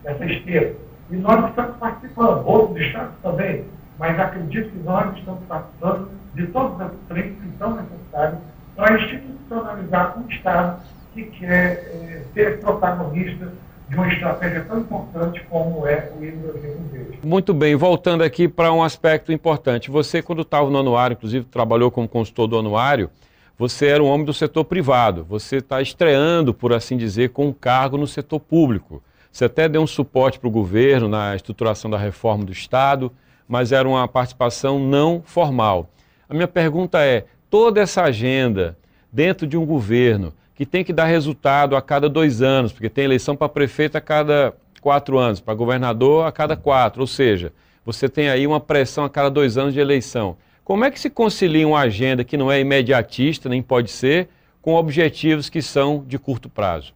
essa 0.03 0.25
esteira. 0.25 0.73
E 1.09 1.15
nós 1.15 1.49
estamos 1.49 1.77
participando, 1.77 2.45
outros 2.45 2.85
estados 2.85 3.13
também, 3.23 3.63
mas 3.97 4.19
acredito 4.19 4.69
que 4.69 4.79
nós 4.79 5.17
estamos 5.17 5.39
participando 5.47 6.09
de 6.35 6.47
todas 6.47 6.81
as 6.81 6.91
frentes 7.07 7.41
que 7.41 7.57
são 7.57 7.75
necessárias 7.75 8.39
para 8.75 9.01
institucionalizar 9.01 10.19
um 10.19 10.27
Estado 10.27 10.81
que 11.13 11.23
quer 11.23 11.47
é, 11.47 12.23
ser 12.33 12.59
protagonista 12.59 13.53
de 13.89 13.95
uma 13.95 14.07
estratégia 14.07 14.63
tão 14.65 14.79
importante 14.79 15.43
como 15.49 15.85
é 15.87 16.11
o 16.17 16.23
hidrogênio 16.23 16.87
verde. 16.91 17.19
Muito 17.23 17.53
bem, 17.53 17.75
voltando 17.75 18.23
aqui 18.23 18.47
para 18.47 18.71
um 18.71 18.83
aspecto 18.83 19.33
importante. 19.33 19.89
Você, 19.89 20.21
quando 20.21 20.43
estava 20.43 20.69
no 20.69 20.77
anuário, 20.77 21.15
inclusive 21.15 21.45
trabalhou 21.45 21.89
como 21.89 22.07
consultor 22.07 22.47
do 22.47 22.59
anuário, 22.59 23.09
você 23.57 23.87
era 23.87 24.03
um 24.03 24.07
homem 24.07 24.25
do 24.25 24.33
setor 24.33 24.63
privado. 24.63 25.25
Você 25.27 25.57
está 25.57 25.81
estreando, 25.81 26.53
por 26.53 26.71
assim 26.71 26.95
dizer, 26.95 27.29
com 27.29 27.47
um 27.47 27.53
cargo 27.53 27.97
no 27.97 28.05
setor 28.05 28.39
público. 28.39 29.01
Você 29.31 29.45
até 29.45 29.67
deu 29.67 29.81
um 29.81 29.87
suporte 29.87 30.39
para 30.39 30.47
o 30.47 30.51
governo 30.51 31.09
na 31.09 31.35
estruturação 31.35 31.89
da 31.89 31.97
reforma 31.97 32.45
do 32.45 32.51
Estado, 32.51 33.11
mas 33.47 33.71
era 33.71 33.89
uma 33.89 34.07
participação 34.07 34.79
não 34.79 35.21
formal. 35.25 35.89
A 36.29 36.33
minha 36.33 36.47
pergunta 36.47 37.03
é: 37.03 37.25
toda 37.49 37.81
essa 37.81 38.03
agenda 38.03 38.77
dentro 39.11 39.47
de 39.47 39.57
um 39.57 39.65
governo 39.65 40.31
que 40.59 40.65
tem 40.65 40.83
que 40.83 40.91
dar 40.91 41.05
resultado 41.05 41.73
a 41.77 41.81
cada 41.81 42.09
dois 42.09 42.41
anos, 42.41 42.73
porque 42.73 42.89
tem 42.89 43.05
eleição 43.05 43.33
para 43.33 43.47
prefeito 43.47 43.97
a 43.97 44.01
cada 44.01 44.53
quatro 44.81 45.17
anos, 45.17 45.39
para 45.39 45.53
governador 45.53 46.27
a 46.27 46.33
cada 46.33 46.57
quatro, 46.57 46.99
ou 46.99 47.07
seja, 47.07 47.53
você 47.85 48.09
tem 48.09 48.29
aí 48.29 48.45
uma 48.45 48.59
pressão 48.59 49.05
a 49.05 49.09
cada 49.09 49.29
dois 49.29 49.57
anos 49.57 49.73
de 49.73 49.79
eleição. 49.79 50.35
Como 50.65 50.83
é 50.83 50.91
que 50.91 50.99
se 50.99 51.09
concilia 51.09 51.65
uma 51.65 51.79
agenda 51.79 52.25
que 52.25 52.35
não 52.35 52.51
é 52.51 52.59
imediatista, 52.59 53.47
nem 53.47 53.61
pode 53.61 53.89
ser, 53.89 54.27
com 54.61 54.73
objetivos 54.73 55.49
que 55.49 55.61
são 55.61 56.03
de 56.05 56.19
curto 56.19 56.49
prazo? 56.49 56.93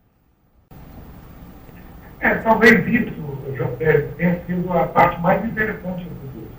É, 2.20 2.36
talvez 2.36 2.86
isso, 2.86 3.13
João 3.55 3.72
Pérez, 3.77 4.13
tenha 4.17 4.41
sido 4.46 4.74
a 4.74 4.88
parte 4.88 5.22
mais 5.22 5.41
interessante 5.46 6.03
do. 6.03 6.50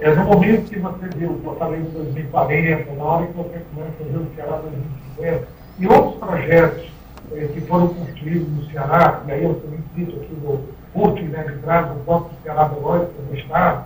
É 0.00 0.12
no 0.12 0.24
momento 0.24 0.68
que 0.68 0.78
você 0.80 1.08
viu 1.16 1.30
o 1.34 1.40
Fortaleza 1.40 1.88
2040, 1.90 2.92
na 2.94 3.04
hora 3.04 3.26
que 3.28 3.32
você 3.34 3.62
começa 3.72 3.94
a 4.00 4.04
ver 4.04 4.18
o 4.18 4.34
Ceará 4.34 4.56
2050, 4.56 5.57
e 5.78 5.86
outros 5.86 6.16
projetos 6.16 6.84
eh, 7.32 7.48
que 7.54 7.60
foram 7.62 7.88
construídos 7.88 8.48
no 8.48 8.70
Ceará, 8.70 9.22
e 9.26 9.32
aí 9.32 9.44
eu 9.44 9.54
também 9.54 9.80
cito 9.94 10.16
aqui 10.16 10.34
do 10.34 10.74
PUC, 10.92 11.22
né, 11.22 11.44
de 11.44 11.58
trás 11.58 11.88
do 11.88 12.04
Banco 12.04 12.30
Ceará 12.42 12.64
do 12.64 12.80
Lógico, 12.80 13.22
do 13.22 13.36
Estado, 13.36 13.84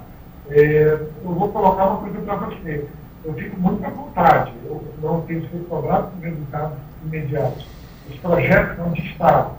eh, 0.51 0.99
eu 1.25 1.33
vou 1.33 1.49
colocar 1.51 1.87
uma 1.87 2.01
coisa 2.01 2.19
para 2.21 2.37
você. 2.37 2.87
Eu 3.25 3.35
fico 3.35 3.61
muito 3.61 3.85
à 3.85 3.91
vontade, 3.91 4.53
eu 4.65 4.83
não 5.01 5.21
tenho 5.23 5.43
sido 5.43 5.69
cobrado 5.69 6.11
por 6.11 6.25
resultados 6.25 6.79
imediatos. 7.05 7.67
Os 8.11 8.17
projetos 8.17 8.77
são 8.77 8.91
de 8.93 9.07
Estado, 9.07 9.51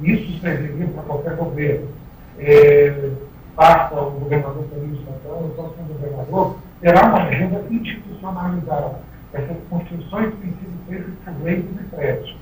isso 0.00 0.40
serviria 0.40 0.86
para 0.88 1.02
qualquer 1.02 1.36
governo. 1.36 1.88
É, 2.38 3.10
basta 3.54 4.00
o 4.00 4.12
governador 4.12 4.64
Felipe 4.72 5.04
Santana, 5.04 5.46
o 5.46 5.50
próximo 5.50 5.84
governador, 5.88 6.56
terá 6.80 7.06
uma 7.06 7.24
agenda 7.24 7.62
institucionalizada 7.70 9.09
essas 9.32 9.56
construções 9.68 10.34
têm 10.40 10.50
sido 10.50 10.86
feitas 10.88 11.14
por 11.24 11.44
leis 11.44 11.64
e 11.64 11.84
prédios. 11.94 12.36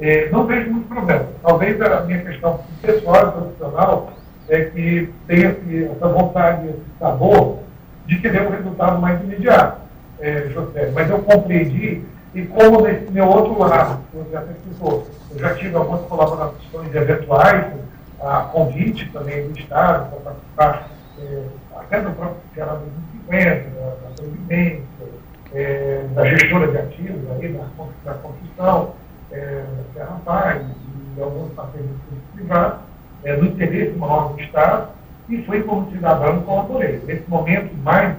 É, 0.00 0.28
não 0.30 0.46
vejo 0.46 0.70
muito 0.70 0.88
problema. 0.88 1.26
Talvez 1.42 1.80
a 1.80 2.00
minha 2.00 2.22
questão 2.22 2.60
pessoal 2.80 3.28
e 3.28 3.32
profissional 3.32 4.12
é 4.48 4.64
que 4.64 5.12
tenha 5.26 5.56
essa 5.90 6.08
vontade, 6.08 6.68
esse 6.68 6.98
sabor 6.98 7.58
de 8.06 8.18
querer 8.18 8.42
um 8.42 8.50
resultado 8.50 9.00
mais 9.00 9.20
imediato, 9.22 9.80
é, 10.20 10.48
José. 10.52 10.90
Mas 10.92 11.08
eu 11.08 11.18
compreendi, 11.20 12.02
e 12.34 12.42
como 12.46 12.82
nesse 12.82 13.10
meu 13.10 13.26
outro 13.26 13.58
lado, 13.58 14.00
você 14.12 14.30
já 14.32 14.42
explicou, 14.42 15.06
eu 15.30 15.38
já 15.38 15.54
tive 15.54 15.76
algumas 15.76 16.02
colaborações 16.02 16.94
eventuais, 16.94 17.66
a 18.20 18.42
convite 18.52 19.10
também 19.12 19.48
do 19.48 19.58
Estado 19.58 20.10
para 20.10 20.32
participar 20.32 20.88
é, 21.20 21.42
até 21.76 22.00
do 22.00 22.10
próprio 22.10 22.40
Ceará 22.54 22.78
2050, 23.30 23.70
da, 23.70 23.86
da 23.86 24.14
Previdência, 24.16 24.82
é, 25.54 26.04
da 26.14 26.24
gestora 26.26 26.68
de 26.68 26.78
ativos, 26.78 27.30
aí, 27.30 27.48
da, 27.52 27.66
da 28.04 28.18
construção, 28.18 28.94
é, 29.30 29.64
da 29.94 30.06
Paz 30.24 30.62
e 31.16 31.20
alguns 31.20 31.52
parceiros 31.52 31.90
privados, 32.34 32.78
é, 33.24 33.36
no 33.36 33.46
interesse 33.46 33.96
maior 33.96 34.32
do 34.32 34.40
Estado, 34.40 34.88
e 35.28 35.42
foi 35.42 35.62
como 35.62 35.90
cidadão 35.90 36.42
colaborei. 36.42 37.00
Nesse 37.06 37.28
momento, 37.28 37.74
mais, 37.82 38.16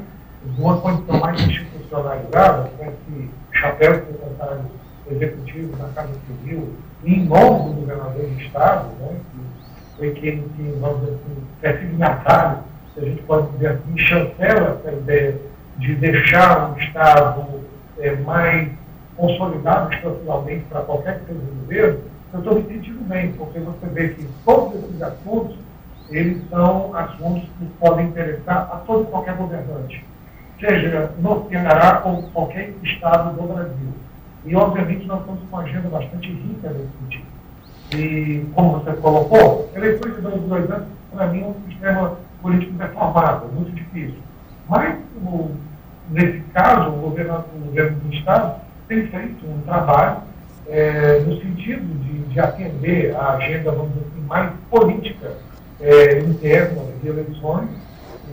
uma 0.57 0.79
condição 0.79 1.19
mais 1.19 1.39
institucionalizada, 1.41 2.69
com 2.77 2.85
esse 2.85 3.29
chapéu 3.51 3.93
de 3.93 4.05
secretário 4.07 4.65
executivo 5.09 5.75
da 5.77 5.89
Casa 5.89 6.13
Civil, 6.27 6.73
em 7.03 7.25
nome 7.25 7.73
do 7.73 7.81
governador 7.81 8.25
do 8.25 8.41
Estado, 8.41 8.89
né, 8.99 9.19
que 9.31 9.97
foi 9.97 10.11
quem, 10.11 10.41
que, 10.49 10.77
vamos 10.79 11.01
dizer 11.01 11.13
assim, 11.13 11.43
é 11.63 11.77
signatário 11.77 12.59
se 12.93 12.99
a 12.99 13.05
gente 13.05 13.21
pode 13.23 13.47
dizer 13.53 13.67
assim, 13.67 13.97
chancela 13.97 14.79
essa 14.79 14.95
ideia 14.95 15.35
de 15.77 15.95
deixar 15.95 16.71
um 16.71 16.77
Estado 16.77 17.45
é, 17.99 18.15
mais 18.17 18.69
consolidado 19.15 19.93
estruturalmente 19.93 20.65
para 20.65 20.81
qualquer 20.81 21.19
que 21.19 21.27
seja 21.27 21.39
o 21.39 21.59
governo, 21.61 21.99
eu 22.33 22.39
estou 22.39 22.55
me 22.55 22.63
sentindo 22.67 23.07
bem, 23.07 23.31
porque 23.33 23.59
você 23.59 23.85
vê 23.87 24.09
que 24.09 24.27
todos 24.43 24.75
esses 24.75 25.01
assuntos, 25.01 25.55
eles 26.09 26.41
são 26.49 26.95
assuntos 26.95 27.43
que 27.57 27.65
podem 27.79 28.07
interessar 28.07 28.69
a 28.71 28.77
todo 28.77 29.05
qualquer 29.05 29.35
governante, 29.35 30.03
seja 30.59 31.11
no 31.19 31.47
Ceará 31.47 32.01
ou 32.05 32.23
qualquer 32.33 32.73
estado 32.83 33.39
do 33.39 33.53
Brasil. 33.53 33.93
E, 34.45 34.55
obviamente, 34.55 35.05
nós 35.05 35.19
estamos 35.21 35.41
com 35.41 35.55
uma 35.55 35.63
agenda 35.63 35.87
bastante 35.89 36.31
rica 36.31 36.69
nesse 36.69 36.89
sentido. 36.99 37.25
E, 37.95 38.45
como 38.53 38.79
você 38.79 38.91
colocou, 38.93 39.69
eleições 39.75 40.15
de 40.15 40.21
dois, 40.21 40.41
dois 40.41 40.71
anos, 40.71 40.87
para 41.13 41.27
mim, 41.27 41.43
é 41.43 41.45
um 41.45 41.69
sistema 41.69 42.17
político 42.41 42.73
deformado, 42.73 43.47
muito 43.53 43.71
difícil. 43.71 44.17
Mas, 44.69 44.97
o, 45.23 45.51
nesse 46.09 46.39
caso, 46.53 46.89
o 46.89 47.01
governo, 47.01 47.43
o 47.55 47.65
governo 47.65 47.99
do 47.99 48.13
Estado 48.13 48.61
tem 48.87 49.07
feito 49.07 49.45
um 49.45 49.61
trabalho 49.61 50.17
é, 50.67 51.19
no 51.19 51.35
sentido 51.41 51.85
de, 52.03 52.19
de, 52.29 52.39
atender 52.39 53.15
a 53.15 53.33
agenda, 53.33 53.71
vamos 53.71 53.93
dizer 53.93 54.05
assim, 54.11 54.25
mais 54.27 54.51
política 54.69 55.31
é, 55.81 56.19
interna 56.19 56.81
de 57.01 57.07
eleições, 57.07 57.69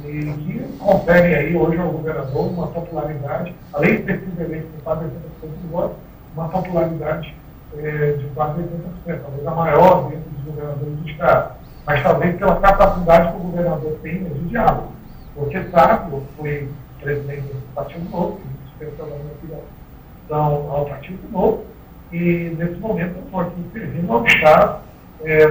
e 0.05 0.33
que 0.33 0.79
confere 0.79 1.35
aí 1.35 1.57
hoje 1.57 1.79
ao 1.79 1.91
governador 1.91 2.47
uma 2.47 2.67
popularidade, 2.69 3.55
além 3.73 3.97
de 3.97 4.03
ter 4.05 4.21
sido 4.21 4.41
eleito 4.41 4.67
com 4.69 4.81
quase 4.83 5.05
80% 5.05 5.11
dos 5.43 5.71
votos, 5.71 5.97
uma 6.35 6.49
popularidade 6.49 7.35
é, 7.77 8.13
de 8.13 8.25
quase 8.35 8.63
80%, 8.63 9.21
talvez 9.23 9.47
a 9.47 9.51
maior 9.51 10.09
dentro 10.09 10.31
dos 10.31 10.45
governadores 10.45 10.99
do 10.99 11.09
Estado. 11.09 11.53
Mas 11.87 12.03
talvez 12.03 12.37
pela 12.37 12.57
capacidade 12.57 13.33
que 13.33 13.37
o 13.37 13.41
governador 13.41 13.99
tem 14.03 14.25
de 14.25 14.49
diálogo. 14.49 14.93
Porque 15.41 15.59
sabe, 15.71 16.13
eu 16.13 16.23
fui 16.37 16.69
presidente 17.01 17.41
do 17.41 17.75
Partido 17.75 18.11
Novo, 18.11 18.41
que 18.41 18.49
dispensa 18.69 19.05
a 19.05 19.07
minha 19.07 19.35
filiação 19.41 20.71
ao 20.71 20.85
Partido 20.85 21.33
Novo, 21.33 21.65
e 22.13 22.55
nesse 22.59 22.75
momento 22.75 23.17
eu 23.17 23.25
estou 23.25 23.41
aqui 23.41 23.65
servindo 23.73 24.13
ao 24.13 24.27
Estado, 24.27 24.83
é, 25.25 25.47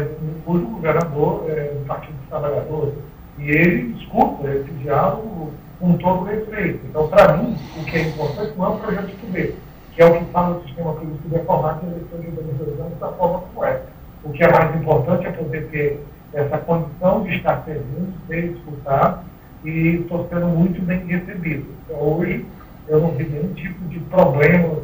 cujo 0.45 0.67
governador 0.67 1.45
é 1.49 1.73
do 1.73 1.85
Partido 1.87 2.15
dos 2.17 2.29
Trabalhadores, 2.29 2.93
e 3.39 3.49
ele 3.49 3.95
escuta 3.99 4.47
esse 4.53 4.71
diálogo 4.73 5.53
com 5.79 5.97
todo 5.97 6.25
respeito. 6.25 6.85
Então, 6.87 7.07
para 7.07 7.37
mim, 7.37 7.57
o 7.75 7.83
que 7.83 7.97
é 7.97 8.01
importante 8.09 8.53
não 8.55 8.65
é 8.65 8.69
um 8.69 8.77
projeto 8.77 9.07
de 9.07 9.15
poder, 9.15 9.57
que 9.95 10.01
é 10.03 10.05
o 10.05 10.17
que 10.19 10.23
está 10.23 10.49
no 10.49 10.61
sistema 10.67 10.93
político 10.93 11.29
deformado 11.29 11.79
e 11.83 11.89
eleições 11.89 12.21
de 12.21 12.31
2022 12.31 12.99
da 12.99 13.07
forma 13.13 13.65
é. 13.65 13.81
O 14.23 14.29
que 14.29 14.43
é 14.43 14.51
mais 14.51 14.75
importante 14.75 15.25
é 15.25 15.31
poder 15.31 15.67
ter 15.69 16.05
essa 16.31 16.59
condição 16.59 17.23
de 17.23 17.37
estar 17.37 17.63
servindo, 17.65 18.13
ser 18.27 18.51
escutado 18.51 19.29
e 19.63 20.01
estou 20.01 20.27
sendo 20.29 20.47
muito 20.47 20.81
bem 20.81 21.05
recebido. 21.05 21.65
Então, 21.85 21.97
hoje, 21.97 22.45
eu 22.87 22.99
não 22.99 23.11
vi 23.11 23.25
nenhum 23.25 23.53
tipo 23.53 23.83
de 23.85 23.99
problema 24.01 24.77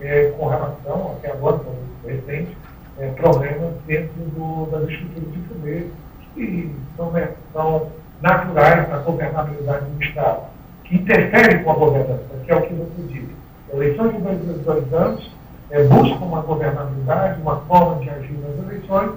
é, 0.00 0.32
com 0.36 0.46
relação, 0.46 1.16
até 1.18 1.30
agora, 1.32 1.60
recente, 2.04 2.56
é, 2.98 3.08
problemas 3.10 3.74
dentro 3.86 4.14
do, 4.34 4.66
das 4.70 4.88
estruturas 4.88 5.32
de 5.32 5.38
poder 5.40 5.92
que 6.34 6.70
são, 6.96 7.10
né, 7.12 7.30
são 7.52 7.88
naturais 8.20 8.88
da 8.88 8.98
governabilidade 8.98 9.86
do 9.86 10.02
Estado, 10.02 10.42
que 10.84 10.96
interferem 10.96 11.62
com 11.62 11.70
a 11.70 11.74
governança, 11.74 12.24
que 12.44 12.50
é 12.50 12.56
o 12.56 12.62
que 12.62 12.74
você 12.74 13.02
disse. 13.08 13.36
Eleições 13.72 14.12
de 14.12 14.18
dois, 14.20 14.64
dois 14.64 14.92
anos 14.92 15.30
é, 15.70 15.82
buscam 15.84 16.24
uma 16.24 16.42
governabilidade, 16.42 17.40
uma 17.40 17.56
forma 17.62 18.02
de 18.02 18.10
agir 18.10 18.38
nas 18.38 18.66
eleições, 18.66 19.12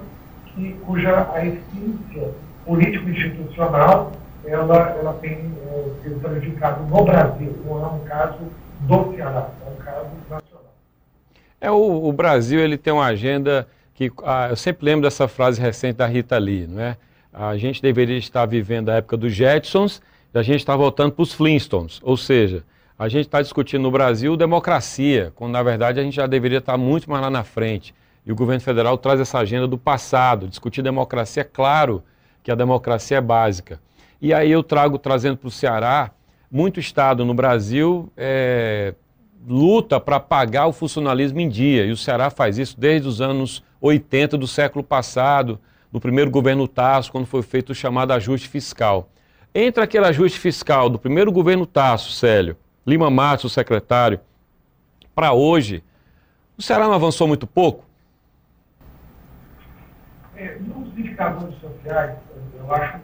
que, 0.46 0.72
cuja 0.84 1.28
a 1.32 1.44
essência 1.44 2.30
político-institucional 2.66 4.12
ela, 4.44 4.90
ela 4.98 5.12
tem 5.14 5.32
é, 5.32 6.02
sido 6.02 6.20
prejudicada 6.20 6.82
no 6.82 7.04
Brasil, 7.04 7.56
não 7.64 7.84
é 7.84 7.88
um 7.88 8.00
caso 8.00 8.38
do 8.80 9.14
Ceará, 9.14 9.50
é 9.66 9.70
um 9.70 9.76
caso 9.76 10.08
nacional. 10.28 10.74
É, 11.60 11.70
o, 11.70 12.08
o 12.08 12.12
Brasil 12.12 12.60
ele 12.60 12.78
tem 12.78 12.92
uma 12.92 13.06
agenda 13.06 13.68
que 13.94 14.10
ah, 14.24 14.48
eu 14.48 14.56
sempre 14.56 14.86
lembro 14.86 15.02
dessa 15.02 15.28
frase 15.28 15.60
recente 15.60 15.96
da 15.96 16.06
Rita 16.06 16.38
Lee, 16.38 16.66
não 16.66 16.80
é? 16.80 16.96
A 17.32 17.56
gente 17.56 17.80
deveria 17.80 18.16
estar 18.16 18.44
vivendo 18.46 18.88
a 18.88 18.94
época 18.94 19.16
dos 19.16 19.32
Jetsons 19.32 20.02
e 20.34 20.38
a 20.38 20.42
gente 20.42 20.60
está 20.60 20.74
voltando 20.74 21.12
para 21.12 21.22
os 21.22 21.32
Flintstones. 21.32 22.00
Ou 22.02 22.16
seja, 22.16 22.64
a 22.98 23.08
gente 23.08 23.26
está 23.26 23.40
discutindo 23.40 23.82
no 23.82 23.90
Brasil 23.90 24.36
democracia, 24.36 25.32
quando 25.36 25.52
na 25.52 25.62
verdade 25.62 26.00
a 26.00 26.02
gente 26.02 26.16
já 26.16 26.26
deveria 26.26 26.58
estar 26.58 26.76
muito 26.76 27.08
mais 27.10 27.22
lá 27.22 27.30
na 27.30 27.44
frente. 27.44 27.94
E 28.26 28.32
o 28.32 28.34
governo 28.34 28.60
federal 28.60 28.98
traz 28.98 29.20
essa 29.20 29.38
agenda 29.38 29.66
do 29.66 29.78
passado. 29.78 30.48
Discutir 30.48 30.82
democracia, 30.82 31.42
é 31.42 31.44
claro 31.44 32.02
que 32.42 32.50
a 32.50 32.54
democracia 32.54 33.18
é 33.18 33.20
básica. 33.20 33.80
E 34.20 34.34
aí 34.34 34.50
eu 34.50 34.62
trago, 34.62 34.98
trazendo 34.98 35.36
para 35.36 35.48
o 35.48 35.50
Ceará, 35.50 36.10
muito 36.50 36.78
Estado 36.78 37.24
no 37.24 37.32
Brasil 37.32 38.12
é, 38.16 38.94
luta 39.48 39.98
para 39.98 40.20
pagar 40.20 40.66
o 40.66 40.72
funcionalismo 40.72 41.40
em 41.40 41.48
dia. 41.48 41.86
E 41.86 41.90
o 41.90 41.96
Ceará 41.96 42.28
faz 42.28 42.58
isso 42.58 42.78
desde 42.78 43.08
os 43.08 43.20
anos 43.20 43.62
80 43.80 44.36
do 44.36 44.46
século 44.46 44.84
passado 44.84 45.58
no 45.90 46.00
primeiro 46.00 46.30
governo 46.30 46.68
Tasso, 46.68 47.10
quando 47.10 47.26
foi 47.26 47.42
feito 47.42 47.70
o 47.70 47.74
chamado 47.74 48.12
ajuste 48.12 48.48
fiscal. 48.48 49.08
Entre 49.54 49.82
aquele 49.82 50.06
ajuste 50.06 50.38
fiscal 50.38 50.88
do 50.88 50.98
primeiro 50.98 51.32
governo 51.32 51.66
Tasso, 51.66 52.12
Célio, 52.12 52.56
Lima 52.86 53.10
Matos, 53.10 53.46
o 53.46 53.48
secretário, 53.48 54.20
para 55.14 55.32
hoje, 55.32 55.82
o 56.56 56.62
Ceará 56.62 56.86
não 56.86 56.94
avançou 56.94 57.26
muito 57.26 57.46
pouco? 57.46 57.84
É, 60.36 60.56
nos 60.58 60.96
indicadores 60.96 61.58
sociais, 61.58 62.16
eu 62.56 62.72
acho 62.72 62.96
é, 62.96 63.00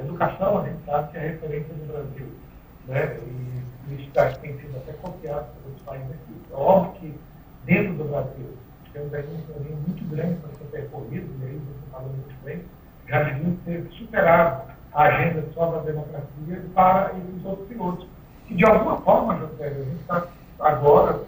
educação 0.00 0.58
a 0.58 0.68
gente 0.68 0.84
sabe 0.84 1.10
que 1.10 1.18
é 1.18 1.20
referência 1.20 1.74
no 1.74 1.92
Brasil, 1.92 2.26
né? 2.86 3.18
e, 3.26 3.92
e 3.92 4.02
isso 4.02 4.10
tá, 4.12 4.30
tem 4.32 4.58
sido 4.58 4.76
até 4.76 4.92
copiado 4.94 5.46
por 5.46 5.68
outros 5.68 5.86
países 5.86 6.10
aqui. 6.10 6.34
É 6.50 6.54
óbvio 6.54 6.92
que 7.00 7.20
dentro 7.64 7.94
do 7.94 8.04
Brasil, 8.04 8.56
temos 8.92 9.14
aí 9.14 9.24
um 9.24 9.52
caminho 9.52 9.76
muito 9.86 10.04
grande 10.10 10.34
para 10.36 10.50
ser 10.50 10.64
percorrido, 10.64 11.28
e 11.40 11.44
aí 11.44 11.58
você 11.58 11.90
falou 11.90 12.08
muito 12.08 12.44
bem, 12.44 12.62
já 13.08 13.22
devíamos 13.22 13.60
ter 13.64 13.86
superado 13.98 14.62
a 14.92 15.02
agenda 15.02 15.44
só 15.54 15.70
da 15.70 15.78
democracia 15.80 16.64
para 16.74 17.14
os 17.14 17.44
outros 17.44 17.68
pilotos. 17.68 18.06
E 18.48 18.54
de 18.54 18.64
alguma 18.64 18.96
forma, 19.02 19.36
José, 19.36 19.66
a 19.66 19.84
gente 19.84 20.00
está 20.00 20.26
agora 20.58 21.20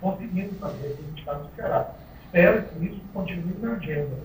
conseguindo 0.00 0.54
fazer 0.56 0.88
o 0.88 0.96
que 0.96 1.02
a 1.02 1.06
gente 1.06 1.18
está 1.20 1.40
esperar. 1.40 1.94
Espero 2.26 2.62
que 2.62 2.84
isso 2.84 3.00
continue 3.14 3.56
na 3.60 3.72
agenda 3.72 4.16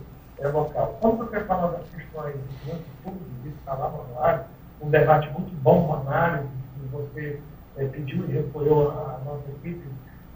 é, 0.41 0.47
local. 0.47 0.97
Quando 0.99 1.17
você 1.17 1.39
fala 1.41 1.71
das 1.71 1.87
questões 1.89 2.33
de 2.33 2.57
finanças 2.59 2.85
públicas, 3.03 3.45
isso 3.45 3.55
está 3.59 3.73
lá 3.73 3.89
no 3.89 4.01
anuário, 4.01 4.45
um 4.81 4.89
debate 4.89 5.29
muito 5.31 5.55
bom, 5.61 5.85
uma 5.85 5.99
análise, 6.01 6.49
que 6.73 6.87
você 6.87 7.39
é, 7.77 7.85
pediu 7.85 8.29
e 8.29 8.39
apoiou 8.39 8.91
a, 8.91 9.21
nossa 9.23 9.49
equipe 9.49 9.87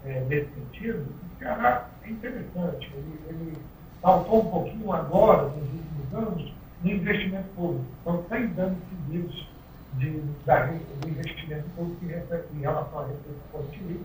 é, 0.04 0.20
nesse 0.28 0.48
sentido, 0.54 1.00
o 1.02 1.38
Ceará 1.38 1.88
é 2.04 2.10
interessante. 2.10 2.90
Ele, 2.94 3.20
ele 3.28 3.58
saltou 4.00 4.42
um 4.42 4.50
pouquinho 4.50 4.92
agora, 4.92 5.48
nos 5.48 5.56
últimos 5.56 6.14
anos, 6.14 6.52
no 6.82 6.90
investimento 6.90 7.48
público. 7.56 7.84
São 8.04 8.24
seis 8.28 8.58
anos 8.58 8.78
seguidos 8.88 9.48
de, 9.94 10.20
da, 10.44 10.66
do 10.66 11.08
investimento 11.08 11.68
público 11.76 12.04
em, 12.04 12.60
relação 12.60 13.00
à 13.00 13.02
receita 13.02 13.40
positiva. 13.50 14.04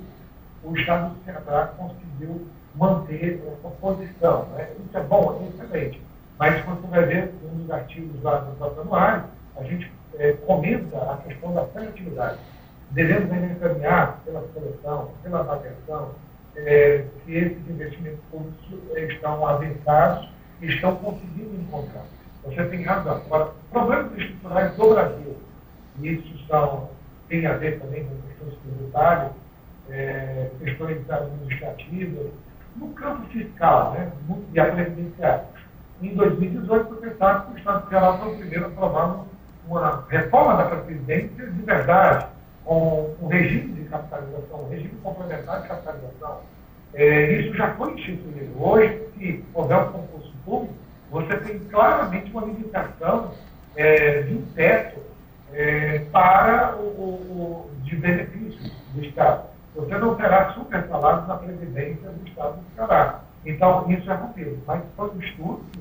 O 0.64 0.76
Estado 0.76 1.14
do 1.14 1.24
Ceará 1.24 1.68
conseguiu 1.78 2.48
manter 2.76 3.42
essa 3.48 3.70
posição. 3.76 4.46
Né? 4.54 4.70
Isso 4.86 4.98
é 4.98 5.02
bom, 5.02 5.42
é 5.42 5.64
excelente. 5.64 6.02
Mas 6.40 6.64
quando 6.64 6.82
você 6.82 6.88
vai 6.88 7.06
ver 7.06 7.34
um 7.44 7.58
dos 7.58 7.72
artigos 7.72 8.24
lá 8.24 8.38
do 8.40 8.56
próprio 8.58 8.82
anuário, 8.82 9.24
a 9.58 9.64
gente 9.64 9.92
é, 10.18 10.34
comenta 10.34 10.98
a 10.98 11.18
questão 11.18 11.54
da 11.54 11.66
seletividade 11.68 12.38
devemos 12.92 13.32
ainda 13.32 13.54
encaminhar 13.54 14.22
pela 14.26 14.46
seleção, 14.54 15.12
pela 15.24 15.40
avaliação, 15.40 16.12
é, 16.56 17.06
se 17.26 17.34
esses 17.34 17.70
investimentos 17.70 18.20
públicos 18.30 18.98
estão 19.10 19.48
avançados 19.48 20.30
e 20.62 20.68
estão 20.68 20.96
conseguindo 20.98 21.56
encontrar. 21.56 22.04
Você 22.44 22.64
tem 22.66 22.84
razão. 22.84 23.18
Agora, 23.26 23.52
problemas 23.72 24.18
estruturais 24.18 24.76
do 24.76 24.90
Brasil, 24.90 25.38
e 26.00 26.08
isso 26.10 26.48
são, 26.48 26.90
tem 27.30 27.46
a 27.46 27.54
ver 27.54 27.80
também 27.80 28.04
com 28.04 28.16
questões 28.28 28.60
tributárias, 28.62 29.32
é, 29.90 30.50
questões 30.60 31.10
administrativas, 31.10 32.28
no 32.76 32.90
campo 32.90 33.28
fiscal 33.30 33.94
né, 33.94 34.12
e 34.54 34.60
a 34.60 34.66
previdenciária. 34.66 35.46
Em 36.02 36.16
2018, 36.16 36.90
você 36.90 37.16
sabe 37.16 37.46
que 37.46 37.54
o 37.54 37.58
Estado 37.58 37.84
do 37.84 37.90
Ceará 37.90 38.18
foi 38.18 38.34
o 38.34 38.38
primeiro 38.38 38.66
a 38.66 38.68
aprovar 38.70 39.26
uma 39.68 40.06
reforma 40.10 40.56
da 40.56 40.66
Previdência 40.66 41.48
de 41.48 41.62
verdade, 41.62 42.26
com 42.66 43.16
o 43.20 43.28
regime 43.28 43.74
de 43.74 43.84
capitalização, 43.90 44.64
o 44.64 44.70
regime 44.70 44.94
complementar 45.04 45.62
de 45.62 45.68
capitalização, 45.68 46.40
é, 46.94 47.34
isso 47.34 47.56
já 47.56 47.74
foi 47.76 47.94
instituído. 47.94 48.52
Hoje, 48.62 49.02
se 49.18 49.44
houver 49.54 49.78
um 49.78 49.92
concurso 49.92 50.34
público, 50.44 50.74
você 51.10 51.38
tem 51.38 51.60
claramente 51.60 52.32
uma 52.32 52.46
limitação 52.46 53.32
é, 53.76 54.24
de 54.24 54.34
um 54.34 54.42
teto 54.54 55.00
é, 55.54 56.00
para 56.12 56.76
o, 56.78 56.82
o, 56.82 57.72
de 57.84 57.96
benefícios 57.96 58.72
do 58.94 59.04
Estado. 59.04 59.51
Você 59.76 59.98
não 59.98 60.16
terá 60.16 60.52
super 60.54 60.86
salários 60.88 61.28
na 61.28 61.38
Previdência 61.38 62.10
do 62.10 62.28
Estado 62.28 62.58
do 62.58 62.76
Ceará. 62.76 63.22
Então, 63.46 63.90
isso 63.90 64.12
é 64.12 64.16
rompido. 64.16 64.58
Mas 64.68 64.82
foi 64.96 65.10
um 65.10 65.20
estudo, 65.20 65.62
que 65.72 65.80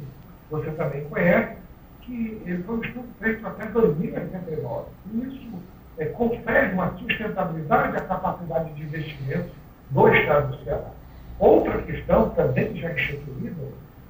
você 0.50 0.70
também 0.72 1.05
conhece, 1.09 1.57
que 2.03 2.42
ele 2.46 2.62
foi 2.62 2.76
um 2.76 2.83
estudo 2.83 3.09
feito 3.18 3.46
até 3.46 3.66
2089. 3.66 4.87
E 5.12 5.18
isso 5.18 5.50
é, 5.98 6.07
confere 6.07 6.72
uma 6.72 6.96
sustentabilidade 6.98 7.96
à 7.96 8.00
capacidade 8.00 8.72
de 8.74 8.83
investimento 8.83 9.50
do 9.90 10.09
Estado 10.09 10.57
do 10.57 10.64
Ceará. 10.64 10.90
Outra 11.38 11.83
questão 11.83 12.31
também 12.31 12.76
já 12.76 12.92
instituída, 12.92 13.62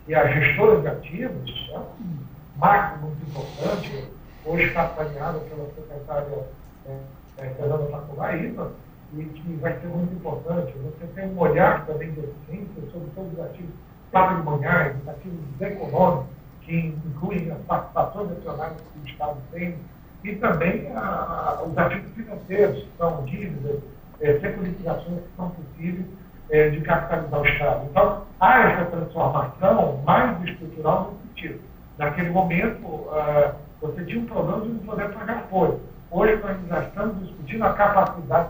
que 0.04 0.14
é 0.14 0.18
a 0.18 0.26
gestora 0.26 0.80
de 0.80 0.88
ativos, 0.88 1.70
é 1.72 1.78
um 1.78 2.18
marco 2.58 3.06
muito 3.06 3.22
importante, 3.28 4.08
hoje 4.44 4.64
está 4.64 4.84
planeada 4.86 5.38
pela 5.38 5.66
secretária 5.66 6.44
é, 6.86 6.96
é, 7.38 7.50
Fernanda 7.50 7.86
Faculaíba, 7.86 8.72
e 9.16 9.24
que 9.24 9.52
vai 9.54 9.78
ser 9.80 9.88
muito 9.88 10.14
importante. 10.14 10.72
Você 10.78 11.06
tem 11.14 11.28
um 11.30 11.38
olhar 11.38 11.84
também 11.86 12.10
de 12.12 12.20
ciência 12.46 12.82
sobre 12.92 13.08
todos 13.14 13.32
os 13.32 13.40
ativos 13.40 13.74
patrimoniais, 14.12 14.96
os 15.02 15.08
ativos 15.08 15.38
econômicos, 15.60 16.26
que 16.62 16.94
incluem 17.06 17.50
as 17.50 17.58
participações 17.62 18.30
nacionais 18.30 18.72
que 18.76 18.98
o 19.00 19.08
Estado 19.08 19.36
tem, 19.52 19.76
e 20.22 20.34
também 20.36 20.92
a, 20.94 21.62
os 21.66 21.76
ativos 21.76 22.10
financeiros, 22.14 22.82
que 22.82 22.90
são 22.98 23.24
dívidas, 23.24 23.80
é, 24.20 24.38
securitizações 24.38 25.20
que 25.20 25.36
são 25.36 25.50
possíveis 25.50 26.06
é, 26.50 26.68
de 26.70 26.80
capitalizar 26.82 27.40
o 27.40 27.46
Estado. 27.46 27.86
Então, 27.90 28.22
há 28.38 28.60
essa 28.60 28.84
transformação 28.86 30.02
mais 30.04 30.42
estrutural 30.44 31.12
nesse 31.12 31.28
sentido. 31.28 31.60
Naquele 31.98 32.30
momento, 32.30 32.86
uh, 32.86 33.54
você 33.80 34.04
tinha 34.04 34.20
um 34.20 34.26
problema 34.26 34.62
de 34.62 34.68
não 34.68 34.78
poder 34.80 35.10
pagar 35.10 35.42
folha. 35.50 35.76
Hoje, 36.10 36.40
nós 36.42 36.56
já 36.68 36.82
estamos 36.84 37.18
discutindo 37.20 37.64
a 37.64 37.72
capacidade 37.74 38.48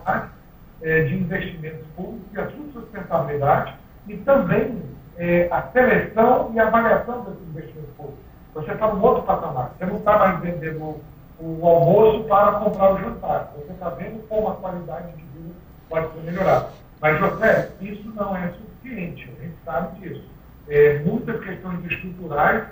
é, 0.82 1.04
de 1.04 1.14
investimentos 1.14 1.86
públicos 1.96 2.26
e 2.32 2.40
a 2.40 2.50
sua 2.50 2.72
sustentabilidade 2.72 3.74
e 4.08 4.16
também 4.18 4.82
é, 5.16 5.48
a 5.50 5.62
seleção 5.62 6.50
e 6.54 6.58
a 6.58 6.66
avaliação 6.66 7.24
desses 7.24 7.48
investimentos 7.48 7.94
públicos. 7.96 8.24
Você 8.54 8.72
está 8.72 8.92
num 8.92 9.02
outro 9.02 9.22
patamar. 9.22 9.72
Você 9.78 9.86
não 9.86 9.96
está 9.96 10.18
mais 10.18 10.40
vendendo 10.40 10.82
o, 10.82 11.02
o, 11.38 11.68
almoço 11.68 12.24
para 12.24 12.52
comprar 12.52 12.94
o 12.94 12.98
jantar. 12.98 13.52
Você 13.56 13.72
está 13.72 13.90
vendo 13.90 14.26
como 14.28 14.48
a 14.48 14.56
qualidade 14.56 15.12
de 15.12 15.22
vida 15.22 15.54
pode 15.88 16.12
ser 16.12 16.22
melhorada. 16.22 16.70
Mas, 17.00 17.18
José, 17.18 17.70
isso 17.80 18.12
não 18.14 18.36
é 18.36 18.48
suficiente. 18.48 19.30
A 19.38 19.42
gente 19.42 19.56
sabe 19.64 20.00
disso. 20.00 20.24
É, 20.68 20.98
muitas 21.00 21.40
questões 21.42 21.84
estruturais, 21.84 22.64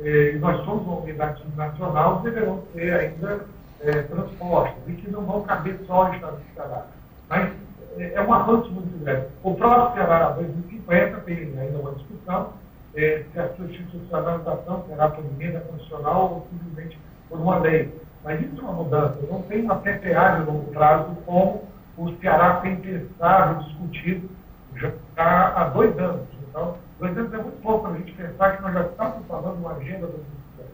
é, 0.00 0.32
nós 0.38 0.64
somos 0.64 0.86
uma 0.86 0.98
unidade 0.98 1.42
nacional, 1.56 2.20
deverão 2.20 2.62
ser 2.72 2.92
ainda 2.92 3.46
é, 3.80 4.02
transpostas 4.02 4.78
e 4.86 4.92
que 4.92 5.10
não 5.10 5.22
vão 5.22 5.42
caber 5.42 5.78
só 5.86 6.06
ao 6.06 6.14
Estado 6.14 6.36
do 6.36 6.54
Ceará. 6.54 6.86
Mas 7.28 7.52
é, 7.98 8.14
é 8.14 8.22
um 8.22 8.32
avanço 8.32 8.70
muito 8.70 9.02
grande. 9.02 9.26
O 9.42 9.54
próprio 9.54 9.94
Ceará 9.94 10.30
2050 10.30 11.20
tem 11.20 11.36
ainda 11.58 11.78
uma 11.78 11.92
discussão 11.92 12.52
é, 12.94 13.24
se 13.32 13.38
a 13.38 13.48
sua 13.54 13.66
institucionalização 13.66 14.84
será 14.88 15.08
por 15.08 15.24
emenda 15.24 15.60
constitucional 15.60 16.32
ou 16.32 16.46
simplesmente 16.50 16.98
por 17.28 17.38
uma 17.38 17.58
lei. 17.58 17.92
Mas 18.24 18.40
isso 18.40 18.60
é 18.60 18.64
uma 18.64 18.72
mudança. 18.72 19.18
Não 19.30 19.42
tem 19.42 19.62
uma 19.62 19.76
PPA 19.76 20.40
de 20.40 20.50
longo 20.50 20.70
prazo 20.72 21.16
como 21.24 21.62
o 21.96 22.12
Ceará 22.20 22.56
tem 22.56 22.76
pensado, 22.76 23.64
discutido 23.64 24.28
já 24.76 24.92
há 25.16 25.64
dois 25.68 25.98
anos. 25.98 26.22
Então, 26.48 26.76
dois 26.98 27.16
anos 27.16 27.32
é 27.32 27.36
muito 27.38 27.62
pouco 27.62 27.82
para 27.82 27.92
a 27.92 27.96
gente 27.98 28.12
pensar 28.12 28.56
que 28.56 28.62
nós 28.62 28.74
já 28.74 28.82
estamos 28.82 29.26
falando 29.26 29.56
de 29.56 29.60
uma 29.60 29.72
agenda 29.72 30.06
2050. 30.06 30.70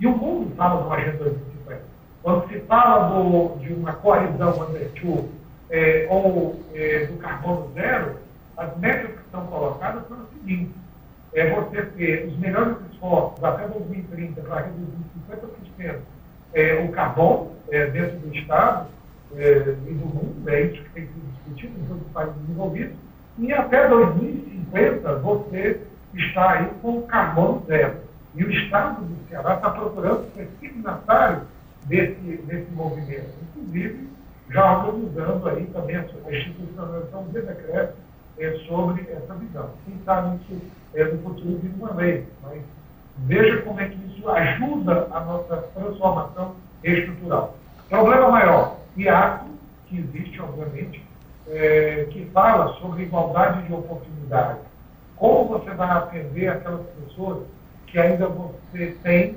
E 0.00 0.06
o 0.06 0.16
mundo 0.16 0.54
fala 0.56 0.80
de 0.80 0.86
uma 0.86 0.96
agenda 0.96 1.18
2050. 1.18 1.82
Quando 2.22 2.48
se 2.48 2.60
fala 2.60 3.08
do, 3.08 3.58
de 3.58 3.72
uma 3.72 3.92
coalizão 3.94 4.62
under 4.62 4.90
é, 5.72 6.06
ou 6.08 6.62
é, 6.74 7.06
do 7.06 7.18
carbono 7.18 7.72
zero, 7.74 8.16
as 8.56 8.78
metas 8.78 9.10
que 9.10 9.24
estão 9.24 9.46
colocadas 9.46 10.06
são 10.06 10.18
as 10.18 10.28
seguintes. 10.38 10.74
É 11.34 11.50
você 11.50 11.82
ter 11.82 12.28
os 12.28 12.38
melhores 12.38 12.76
esforços 12.92 13.42
até 13.42 13.66
2030 13.66 14.42
para 14.42 14.66
reduzir 14.66 15.02
50% 15.80 15.96
é, 16.54 16.84
o 16.84 16.88
carbono 16.92 17.52
é, 17.70 17.86
dentro 17.86 18.18
do 18.18 18.34
Estado 18.34 18.86
é, 19.36 19.74
e 19.86 19.94
do 19.94 20.06
mundo, 20.06 20.48
é 20.48 20.62
isso 20.62 20.82
que 20.82 20.90
tem 20.90 21.06
sido 21.06 21.32
discutido 21.32 21.80
em 21.80 21.86
todos 21.86 22.06
os 22.06 22.12
países 22.12 22.36
desenvolvidos, 22.42 22.96
e 23.38 23.52
até 23.52 23.88
2050 23.88 25.14
você 25.16 25.80
está 26.14 26.50
aí 26.52 26.70
com 26.82 27.02
carbono 27.02 27.64
zero. 27.66 27.96
E 28.34 28.44
o 28.44 28.50
Estado 28.50 29.02
do 29.02 29.28
Ceará 29.28 29.54
está 29.54 29.70
procurando 29.70 30.26
ser 30.34 30.48
signatário 30.60 31.42
desse, 31.86 32.20
desse 32.20 32.70
movimento. 32.72 33.30
Inclusive, 33.56 34.08
já 34.52 34.78
organizando 34.78 35.48
aí 35.48 35.66
também 35.66 35.96
a 35.96 36.04
institucionalização 36.30 37.24
de 37.24 37.40
decreto 37.40 37.94
é, 38.38 38.52
sobre 38.68 39.02
essa 39.10 39.34
visão. 39.34 39.70
Quem 39.84 39.98
sabe 40.04 40.36
isso 40.36 40.60
é, 40.94 41.04
no 41.04 41.22
futuro 41.22 41.58
de 41.58 41.68
uma 41.68 41.94
lei, 41.94 42.26
mas 42.42 42.62
veja 43.18 43.62
como 43.62 43.80
é 43.80 43.88
que 43.88 43.98
isso 44.06 44.28
ajuda 44.28 45.08
a 45.10 45.20
nossa 45.20 45.56
transformação 45.74 46.54
estrutural. 46.84 47.56
Problema 47.88 48.30
maior, 48.30 48.76
IACO, 48.96 49.46
que 49.86 49.98
existe, 49.98 50.40
obviamente, 50.40 51.02
é, 51.48 52.06
que 52.10 52.24
fala 52.26 52.74
sobre 52.74 53.04
igualdade 53.04 53.66
de 53.66 53.72
oportunidade. 53.72 54.60
Como 55.16 55.48
você 55.48 55.70
vai 55.70 55.90
atender 55.90 56.48
aquelas 56.48 56.86
pessoas 56.86 57.44
que 57.86 57.98
ainda 57.98 58.26
você 58.26 58.96
tem, 59.02 59.36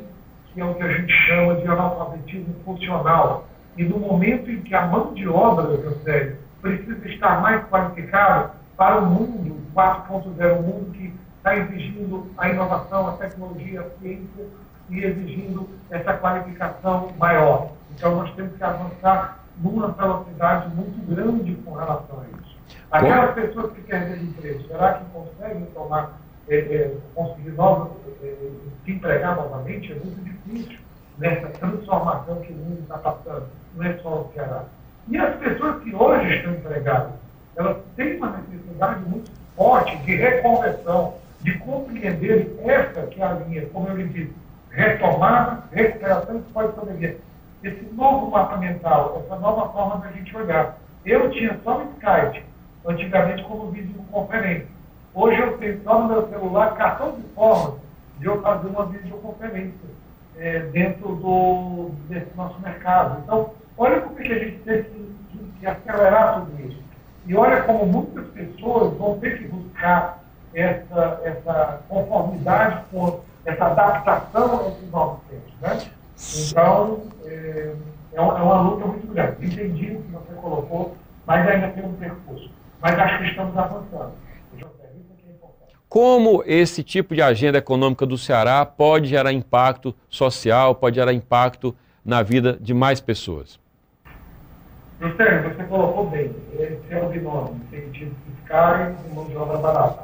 que 0.54 0.62
é 0.62 0.66
o 0.66 0.74
que 0.74 0.84
a 0.84 0.94
gente 0.94 1.12
chama 1.12 1.56
de 1.56 1.68
analfabetismo 1.68 2.56
funcional, 2.64 3.46
e 3.78 3.84
no 3.84 4.00
momento 4.00 4.50
em 4.50 4.62
que 4.62 4.74
a 4.74 4.86
mão 4.88 5.14
de 5.14 5.28
obra, 5.28 5.76
José, 5.82 6.36
precisa 6.62 7.08
estar 7.08 7.42
mais 7.42 7.64
qualificada 7.68 8.52
para 8.78 9.00
o 9.00 9.06
mundo 9.06 9.62
4.0, 9.76 10.58
um 10.58 10.62
mundo 10.62 10.92
que 10.94 11.14
está 11.38 11.56
exigindo 11.58 12.28
a 12.38 12.50
inovação, 12.50 13.10
a 13.10 13.14
tecnologia, 13.14 13.82
a 13.82 14.00
ciência 14.00 14.46
e 14.90 15.04
exigindo 15.04 15.70
essa 15.90 16.14
qualificação 16.14 17.12
maior. 17.18 17.72
Então, 17.92 18.16
nós 18.16 18.34
temos 18.34 18.56
que 18.56 18.64
avançar 18.64 19.40
numa 19.62 19.90
velocidade 19.90 20.74
muito 20.76 21.06
grande 21.14 21.56
com 21.56 21.74
relação 21.74 22.22
a 22.22 22.38
isso. 22.38 22.56
Aquelas 22.92 23.34
pessoas 23.36 23.74
que 23.74 23.82
querem 23.82 24.14
ter 24.14 24.24
emprego, 24.24 24.68
será 24.68 24.94
que 24.94 25.06
conseguem 25.12 25.66
tomar, 25.74 26.18
é, 26.48 26.58
é, 26.58 26.98
conseguir 27.14 27.52
novos, 27.52 27.92
é, 28.24 28.36
se 28.84 28.92
empregar 28.92 29.36
novamente? 29.36 29.92
É 29.92 29.96
muito 29.96 30.24
difícil 30.24 30.85
nessa 31.18 31.48
transformação 31.48 32.42
que 32.42 32.54
o 32.54 32.56
mundo 32.56 32.80
está 32.82 32.98
passando, 32.98 33.48
não 33.76 33.86
é 33.86 33.94
só 33.98 34.10
o 34.10 34.32
Ceará. 34.34 34.64
E 35.08 35.18
as 35.18 35.36
pessoas 35.36 35.84
que 35.84 35.96
hoje 35.96 36.36
estão 36.36 36.54
empregadas, 36.54 37.12
elas 37.56 37.78
têm 37.96 38.18
uma 38.18 38.38
necessidade 38.38 39.02
muito 39.02 39.32
forte 39.56 39.96
de 39.98 40.16
reconversão, 40.16 41.16
de 41.42 41.58
compreender 41.60 42.60
essa 42.66 43.04
que 43.08 43.22
é 43.22 43.26
a 43.26 43.34
linha, 43.34 43.66
como 43.68 43.88
eu 43.88 43.98
lhe 43.98 44.08
disse, 44.08 44.34
retomada, 44.72 45.64
recuperação 45.72 46.38
e 46.38 46.54
pós-pandemia. 46.54 47.18
Esse 47.64 47.86
novo 47.94 48.30
mapa 48.30 48.58
mental, 48.58 49.24
essa 49.24 49.40
nova 49.40 49.72
forma 49.72 49.98
da 49.98 50.12
gente 50.12 50.36
olhar. 50.36 50.78
Eu 51.06 51.30
tinha 51.32 51.58
só 51.64 51.78
o 51.78 51.92
Skype, 51.94 52.44
antigamente 52.86 53.44
como 53.44 53.72
videoconferência. 53.72 54.68
Hoje 55.14 55.40
eu 55.40 55.58
tenho 55.58 55.82
só 55.84 56.02
no 56.02 56.10
meu 56.10 56.28
celular 56.28 56.76
14 56.76 57.22
formas 57.34 57.80
de 58.20 58.26
eu 58.26 58.42
fazer 58.42 58.68
uma 58.68 58.86
videoconferência 58.88 59.96
é, 60.40 60.60
dentro 60.60 61.16
do, 61.16 61.92
desse 62.10 62.36
nosso 62.36 62.60
mercado. 62.60 63.22
Então, 63.24 63.52
olha 63.78 64.02
como 64.02 64.20
é 64.20 64.24
que 64.24 64.34
a 64.34 64.40
gente 64.40 64.58
tem 64.60 64.84
que, 64.84 65.16
que, 65.32 65.60
que 65.60 65.68
acelerar 65.68 66.42
tudo 66.42 66.70
isso. 66.70 66.84
E 67.28 67.36
olha 67.36 67.64
como 67.64 67.86
muitas 67.86 68.28
pessoas 68.28 68.98
vão 68.98 69.20
ter 69.20 69.38
que 69.38 69.48
buscar 69.48 70.24
essa, 70.54 71.22
essa 71.24 71.82
conformidade 71.90 72.84
com 72.92 73.20
essa 73.46 73.66
adaptação 73.66 74.68
esses 74.70 74.92
novos 74.92 75.20
tempos. 75.30 75.54
Né? 75.62 75.92
Então, 76.50 77.02
é, 77.26 77.74
é, 78.14 78.18
é 78.18 78.22
uma 78.22 78.62
luta 78.62 78.86
muito 78.86 79.08
grande. 79.08 79.46
Entendi 79.46 79.96
o 79.96 80.02
que 80.02 80.12
você 80.12 80.34
colocou, 80.42 80.96
mas 81.26 81.48
ainda 81.48 81.70
tem 81.70 81.86
um 81.86 81.94
percurso. 81.94 82.50
Mas 82.82 82.98
acho 83.00 83.18
que 83.20 83.30
estamos 83.30 83.58
avançando. 83.58 84.14
Como 85.96 86.44
esse 86.46 86.84
tipo 86.84 87.16
de 87.16 87.22
agenda 87.22 87.58
econômica 87.58 88.06
do 88.06 88.18
Ceará 88.18 88.66
pode 88.66 89.08
gerar 89.08 89.32
impacto 89.32 89.96
social, 90.10 90.76
pode 90.76 90.98
gerar 90.98 91.14
impacto 91.14 91.74
na 92.04 92.22
vida 92.22 92.58
de 92.60 92.74
mais 92.74 93.00
pessoas? 93.00 93.58
José, 95.00 95.42
você 95.44 95.64
colocou 95.64 96.10
bem, 96.10 96.36
esse 96.60 96.94
é 96.94 97.02
o 97.02 97.08
binômio, 97.08 97.62
incentivos 97.72 98.14
fiscais 98.26 98.94
e 99.10 99.16
mão 99.16 99.24
de 99.24 99.38
obra 99.38 99.58
barata. 99.58 100.04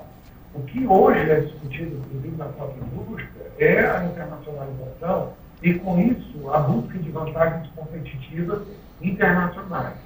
O 0.53 0.61
que 0.61 0.87
hoje 0.87 1.29
é 1.29 1.41
discutido, 1.41 1.97
inclusive, 1.97 2.37
na 2.37 2.45
própria 2.45 2.81
indústria, 2.85 3.51
é 3.59 3.79
a 3.81 4.05
internacionalização 4.05 5.33
e, 5.61 5.73
com 5.73 5.99
isso, 5.99 6.49
a 6.53 6.59
busca 6.59 6.97
de 6.99 7.11
vantagens 7.11 7.67
competitivas 7.75 8.61
internacionais. 9.01 9.97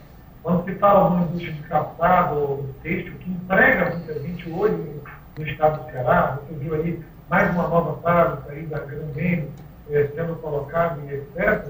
Quando 0.42 0.66
se 0.66 0.74
fala 0.80 1.10
de 1.10 1.16
uma 1.16 1.26
indústria 1.26 1.54
de 1.54 1.62
calçado 1.62 2.40
ou 2.40 2.70
texto 2.82 3.12
que 3.20 3.30
emprega 3.30 3.96
muita 3.96 4.20
gente 4.20 4.50
hoje 4.50 4.96
no 5.38 5.48
estado 5.48 5.84
do 5.84 5.92
Ceará. 5.92 6.40
Você 6.48 6.56
viu 6.56 6.76
aí 6.76 7.04
mais 7.30 7.52
uma 7.54 7.68
nova 7.68 8.02
fábrica 8.02 8.52
aí 8.52 8.66
da 8.66 8.80
Grandene 8.80 9.50
eh, 9.90 10.10
sendo 10.16 10.36
colocada 10.36 11.00
e 11.06 11.14
etc. 11.14 11.66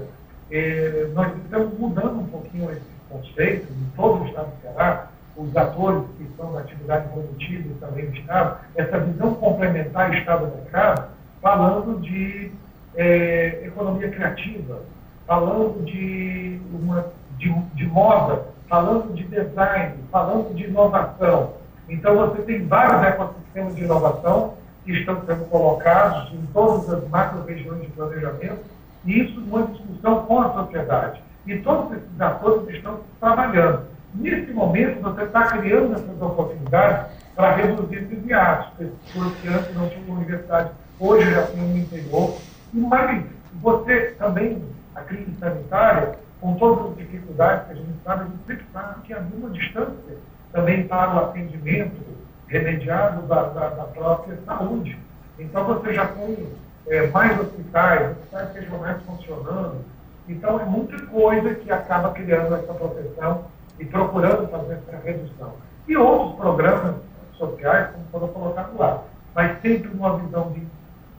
Eh, 0.50 1.08
nós 1.14 1.32
estamos 1.36 1.78
mudando 1.78 2.20
um 2.20 2.26
pouquinho 2.26 2.70
esse 2.70 2.82
conceito 3.10 3.72
em 3.72 3.90
todo 3.96 4.22
o 4.22 4.26
estado 4.26 4.50
do 4.50 4.62
Ceará, 4.62 5.08
os 5.36 5.56
atores 5.56 6.04
que 6.16 6.24
estão 6.24 6.52
na 6.52 6.60
atividade 6.60 7.08
produtiva 7.08 7.68
e 7.68 7.74
também 7.74 8.06
no 8.06 8.14
Estado, 8.14 8.58
essa 8.74 8.98
visão 8.98 9.34
complementar 9.34 10.14
Estado-mercado, 10.16 11.08
falando 11.42 12.00
de 12.00 12.50
é, 12.94 13.62
economia 13.66 14.10
criativa, 14.10 14.80
falando 15.26 15.84
de, 15.84 16.58
uma, 16.72 17.06
de, 17.36 17.52
de 17.74 17.86
moda, 17.86 18.46
falando 18.68 19.14
de 19.14 19.24
design, 19.24 19.94
falando 20.10 20.54
de 20.54 20.64
inovação. 20.64 21.54
Então, 21.88 22.16
você 22.16 22.42
tem 22.42 22.66
vários 22.66 23.02
ecossistemas 23.06 23.76
de 23.76 23.84
inovação 23.84 24.54
que 24.84 24.92
estão 24.92 25.20
sendo 25.26 25.44
colocados 25.46 26.32
em 26.32 26.46
todas 26.52 26.88
as 26.90 27.08
macro-regiões 27.08 27.82
de 27.82 27.88
planejamento, 27.88 28.64
e 29.04 29.20
isso 29.20 29.40
numa 29.40 29.66
discussão 29.66 30.24
com 30.24 30.40
a 30.40 30.52
sociedade. 30.52 31.20
E 31.46 31.58
todos 31.58 31.96
esses 31.96 32.20
atores 32.20 32.68
estão 32.74 33.00
trabalhando. 33.20 33.84
Nesse 34.14 34.52
momento, 34.52 35.00
você 35.00 35.22
está 35.24 35.46
criando 35.46 35.94
essas 35.94 36.22
oportunidades 36.22 37.12
para 37.34 37.54
reduzir 37.54 37.98
esses 37.98 38.26
hiatos. 38.26 38.72
Pessoas 38.78 39.34
que 39.34 39.48
antes 39.48 39.74
não 39.74 39.88
tinham 39.88 40.16
universidade, 40.16 40.70
hoje 40.98 41.30
já 41.30 41.46
têm 41.46 41.62
no 41.62 41.78
interior. 41.78 42.36
E 42.72 42.78
mais, 42.78 43.24
você 43.60 44.14
também, 44.18 44.62
a 44.94 45.02
crise 45.02 45.36
sanitária, 45.38 46.18
com 46.40 46.54
todas 46.54 46.90
as 46.90 46.96
dificuldades 46.96 47.66
que 47.66 47.72
a 47.72 47.76
gente 47.76 47.98
sabe, 48.04 48.22
a 48.22 48.24
gente 48.24 48.46
sempre 48.46 48.66
sabe 48.72 49.00
que 49.02 49.12
havia 49.12 49.38
uma 49.38 49.50
distância 49.50 50.16
também 50.56 50.88
para 50.88 51.14
o 51.14 51.18
atendimento 51.18 52.00
remediado 52.48 53.26
da, 53.26 53.42
da, 53.42 53.68
da 53.68 53.84
própria 53.84 54.38
saúde. 54.46 54.98
Então, 55.38 55.64
você 55.66 55.92
já 55.92 56.06
tem 56.06 56.48
é, 56.88 57.06
mais 57.08 57.38
hospitais, 57.38 58.12
hospitais 58.12 58.54
regionais 58.54 59.02
funcionando. 59.02 59.84
Então, 60.26 60.58
é 60.58 60.64
muita 60.64 60.98
coisa 61.06 61.54
que 61.54 61.70
acaba 61.70 62.10
criando 62.12 62.54
essa 62.54 62.72
proteção 62.72 63.44
e 63.78 63.84
procurando 63.84 64.48
fazer 64.48 64.78
essa 64.88 64.96
redução. 65.04 65.52
E 65.86 65.94
outros 65.94 66.36
programas 66.36 66.94
sociais, 67.36 67.90
como 67.92 68.06
foram 68.10 68.28
colocados 68.28 68.78
lá. 68.78 69.02
Mas 69.34 69.60
sempre 69.60 69.90
uma 69.92 70.16
visão 70.16 70.52
de 70.52 70.66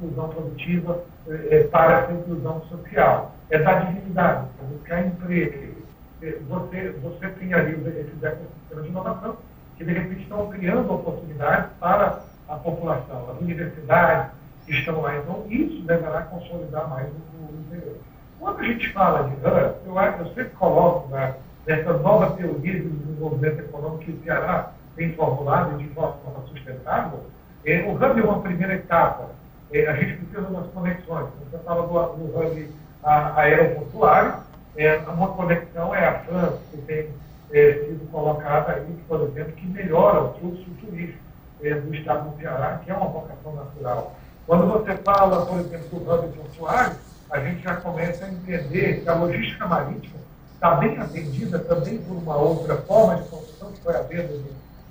inclusão 0.02 0.30
produtiva 0.30 1.00
é, 1.28 1.58
é 1.58 1.64
para 1.66 2.00
essa 2.00 2.12
inclusão 2.12 2.64
social. 2.70 3.36
É 3.52 3.60
dar 3.60 3.86
dignidade, 3.86 4.48
buscar 4.68 5.06
emprego. 5.06 5.77
É, 6.22 6.38
você, 6.48 6.90
você 7.02 7.26
ali 7.54 7.74
esses 7.74 8.24
ecossistemas 8.24 8.84
de 8.84 8.90
inovação 8.90 9.38
que, 9.78 9.84
de 9.84 9.94
repente, 9.94 10.22
estão 10.24 10.50
criando 10.50 10.92
oportunidades 10.92 11.70
para 11.80 12.24
a 12.48 12.56
população. 12.56 13.30
As 13.32 13.42
universidades 13.42 14.32
estão 14.68 15.02
lá. 15.02 15.18
Então, 15.18 15.46
isso 15.50 15.82
deverá 15.84 16.22
consolidar 16.24 16.90
mais 16.90 17.08
o, 17.08 17.60
interior. 17.60 17.98
Quando 18.40 18.60
a 18.60 18.64
gente 18.64 18.92
fala 18.94 19.30
de 19.30 19.36
RAN, 19.42 19.74
eu, 19.86 19.96
eu 19.96 20.34
sempre 20.34 20.56
coloco 20.56 21.10
né, 21.10 21.36
nessa 21.66 21.94
nova 21.94 22.36
teoria 22.36 22.74
de 22.74 22.90
desenvolvimento 22.90 23.60
econômico 23.60 24.04
que 24.04 24.12
o 24.12 24.24
Ceará 24.24 24.72
tem 24.96 25.14
formulado 25.14 25.78
de 25.78 25.88
forma 25.90 26.16
sustentável, 26.48 27.20
é, 27.66 27.84
o 27.84 27.92
hub 27.94 28.20
é 28.20 28.24
uma 28.24 28.42
primeira 28.42 28.76
etapa. 28.76 29.30
É, 29.72 29.88
a 29.88 29.94
gente 29.94 30.18
precisa 30.18 30.50
das 30.50 30.68
conexões. 30.68 31.28
Você 31.52 31.58
fala 31.60 31.86
do, 31.86 32.16
do 32.16 32.40
hub 32.40 32.70
aeroportuário, 33.04 34.36
é, 34.78 34.98
uma 35.08 35.30
conexão 35.30 35.94
é 35.94 36.08
a 36.08 36.20
França, 36.20 36.60
que 36.72 36.78
tem 36.84 37.10
é, 37.52 37.74
sido 37.86 38.10
colocada 38.12 38.74
aí, 38.74 38.98
por 39.08 39.22
exemplo, 39.22 39.54
que 39.54 39.66
melhora 39.66 40.22
o 40.22 40.34
fluxo 40.36 40.66
turístico 40.80 41.20
é, 41.64 41.74
do 41.74 41.94
estado 41.96 42.30
do 42.30 42.38
Ceará, 42.38 42.80
que 42.84 42.92
é 42.92 42.94
uma 42.94 43.08
vocação 43.08 43.56
natural. 43.56 44.16
Quando 44.46 44.68
você 44.68 44.96
fala, 44.98 45.46
por 45.46 45.60
exemplo, 45.60 46.00
do 46.00 46.14
hub 46.14 46.28
portuário, 46.38 46.96
a 47.30 47.40
gente 47.40 47.64
já 47.64 47.76
começa 47.76 48.26
a 48.26 48.30
entender 48.30 49.02
que 49.02 49.10
a 49.10 49.16
logística 49.16 49.66
marítima 49.66 50.20
está 50.54 50.76
bem 50.76 50.98
atendida 50.98 51.60
também 51.60 51.98
por 52.00 52.16
uma 52.16 52.38
outra 52.38 52.78
forma 52.78 53.16
de 53.16 53.30
construção, 53.30 53.72
que 53.72 53.82
foi 53.82 53.96
a 53.96 54.02
venda 54.02 54.34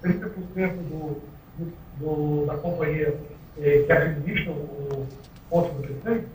de 0.02 0.08
30% 0.08 0.28
do, 0.74 1.22
do, 1.56 1.72
do, 1.98 2.46
da 2.46 2.56
companhia 2.56 3.16
eh, 3.58 3.84
que 3.86 3.92
administra 3.92 4.52
o 4.52 5.06
Porto 5.48 5.72
do 5.72 5.82
Prefeito. 5.82 6.28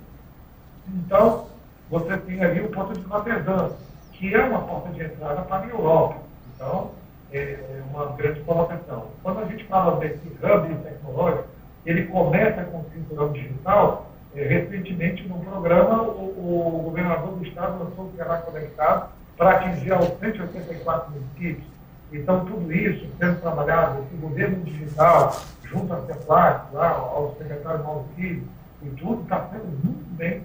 Então, 0.88 1.46
você 1.92 2.16
tem 2.20 2.42
ali 2.42 2.62
o 2.62 2.70
Porto 2.70 2.98
de 2.98 3.06
Rotterdam, 3.06 3.74
que 4.14 4.34
é 4.34 4.42
uma 4.46 4.62
porta 4.62 4.90
de 4.92 5.04
entrada 5.04 5.42
para 5.42 5.66
a 5.66 5.70
Europa. 5.70 6.16
Então, 6.56 6.92
é, 7.34 7.38
é 7.38 7.84
uma 7.90 8.06
grande 8.14 8.40
colocação. 8.42 9.08
Quando 9.22 9.40
a 9.42 9.46
gente 9.46 9.66
fala 9.66 10.00
desse 10.00 10.26
hub 10.26 10.76
tecnológico, 10.84 11.50
ele 11.86 12.04
começa 12.06 12.64
com 12.64 12.80
o 12.80 12.86
cinturão 12.94 13.34
digital. 13.34 14.10
É, 14.34 14.48
recentemente, 14.48 15.28
no 15.28 15.40
programa, 15.40 16.04
o, 16.04 16.80
o 16.80 16.82
governador 16.86 17.34
do 17.34 17.46
estado 17.46 17.84
lançou 17.84 18.06
o 18.06 18.14
Ceará 18.16 18.38
Conectado 18.38 19.10
para 19.36 19.58
atingir 19.58 19.92
aos 19.92 20.18
184 20.20 21.12
municípios. 21.12 21.68
Então, 22.14 22.46
tudo 22.46 22.72
isso 22.72 23.06
sendo 23.20 23.42
trabalhado, 23.42 24.04
esse 24.04 24.16
governo 24.16 24.64
digital, 24.64 25.36
junto 25.64 25.94
à 25.94 26.02
CEPLAC, 26.06 26.74
lá, 26.74 26.90
ao 26.92 27.36
secretário 27.38 27.84
Mauro 27.84 28.06
Filho, 28.16 28.44
e 28.82 28.90
tudo 28.92 29.24
está 29.24 29.48
sendo 29.52 29.66
muito 29.84 30.16
bem 30.16 30.42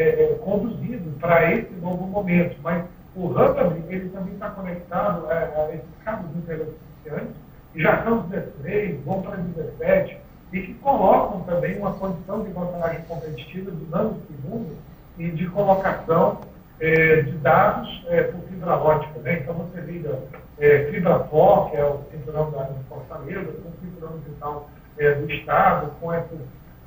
é, 0.00 0.32
é, 0.32 0.34
conduzido 0.42 1.10
para 1.20 1.52
esse 1.52 1.72
novo 1.74 2.06
momento. 2.06 2.56
Mas 2.62 2.84
o 3.14 3.26
Hub, 3.26 3.84
ele 3.88 4.08
também 4.08 4.32
está 4.32 4.48
conectado 4.50 5.26
a, 5.30 5.34
a 5.34 5.74
esses 5.74 5.90
cabos 6.04 6.34
interessantes, 6.36 7.34
que 7.72 7.82
já 7.82 8.02
são 8.02 8.22
16, 8.22 9.04
vão 9.04 9.20
para 9.20 9.36
17, 9.36 10.16
e 10.52 10.60
que 10.62 10.74
colocam 10.74 11.42
também 11.42 11.78
uma 11.78 11.92
condição 11.92 12.42
de 12.42 12.50
vantagem 12.50 13.02
competitiva 13.02 13.70
de 13.70 13.84
nanosegundos 13.90 14.76
e 15.18 15.28
de 15.30 15.46
colocação 15.48 16.40
é, 16.80 17.22
de 17.22 17.32
dados 17.32 18.02
é, 18.08 18.22
por 18.22 18.40
fibra 18.48 18.76
ótica. 18.76 19.20
Né? 19.20 19.40
Então, 19.42 19.54
você 19.54 19.80
liga 19.82 20.18
é, 20.58 20.90
fibra 20.90 21.20
FOR, 21.24 21.70
que 21.70 21.76
é 21.76 21.84
o 21.84 22.00
cinturão 22.10 22.50
da 22.50 22.66
Fortaleza, 22.88 23.52
com 23.52 23.68
o 23.68 23.72
cinturão 23.82 24.18
digital 24.18 24.70
é, 24.98 25.14
do 25.14 25.30
Estado, 25.30 25.90
com 26.00 26.12
essas 26.12 26.38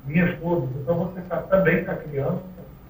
linhas 0.06 0.38
todas. 0.40 0.68
Então, 0.76 0.96
você 0.96 1.20
tá, 1.22 1.36
também 1.38 1.78
está 1.78 1.94
criando, 1.94 2.42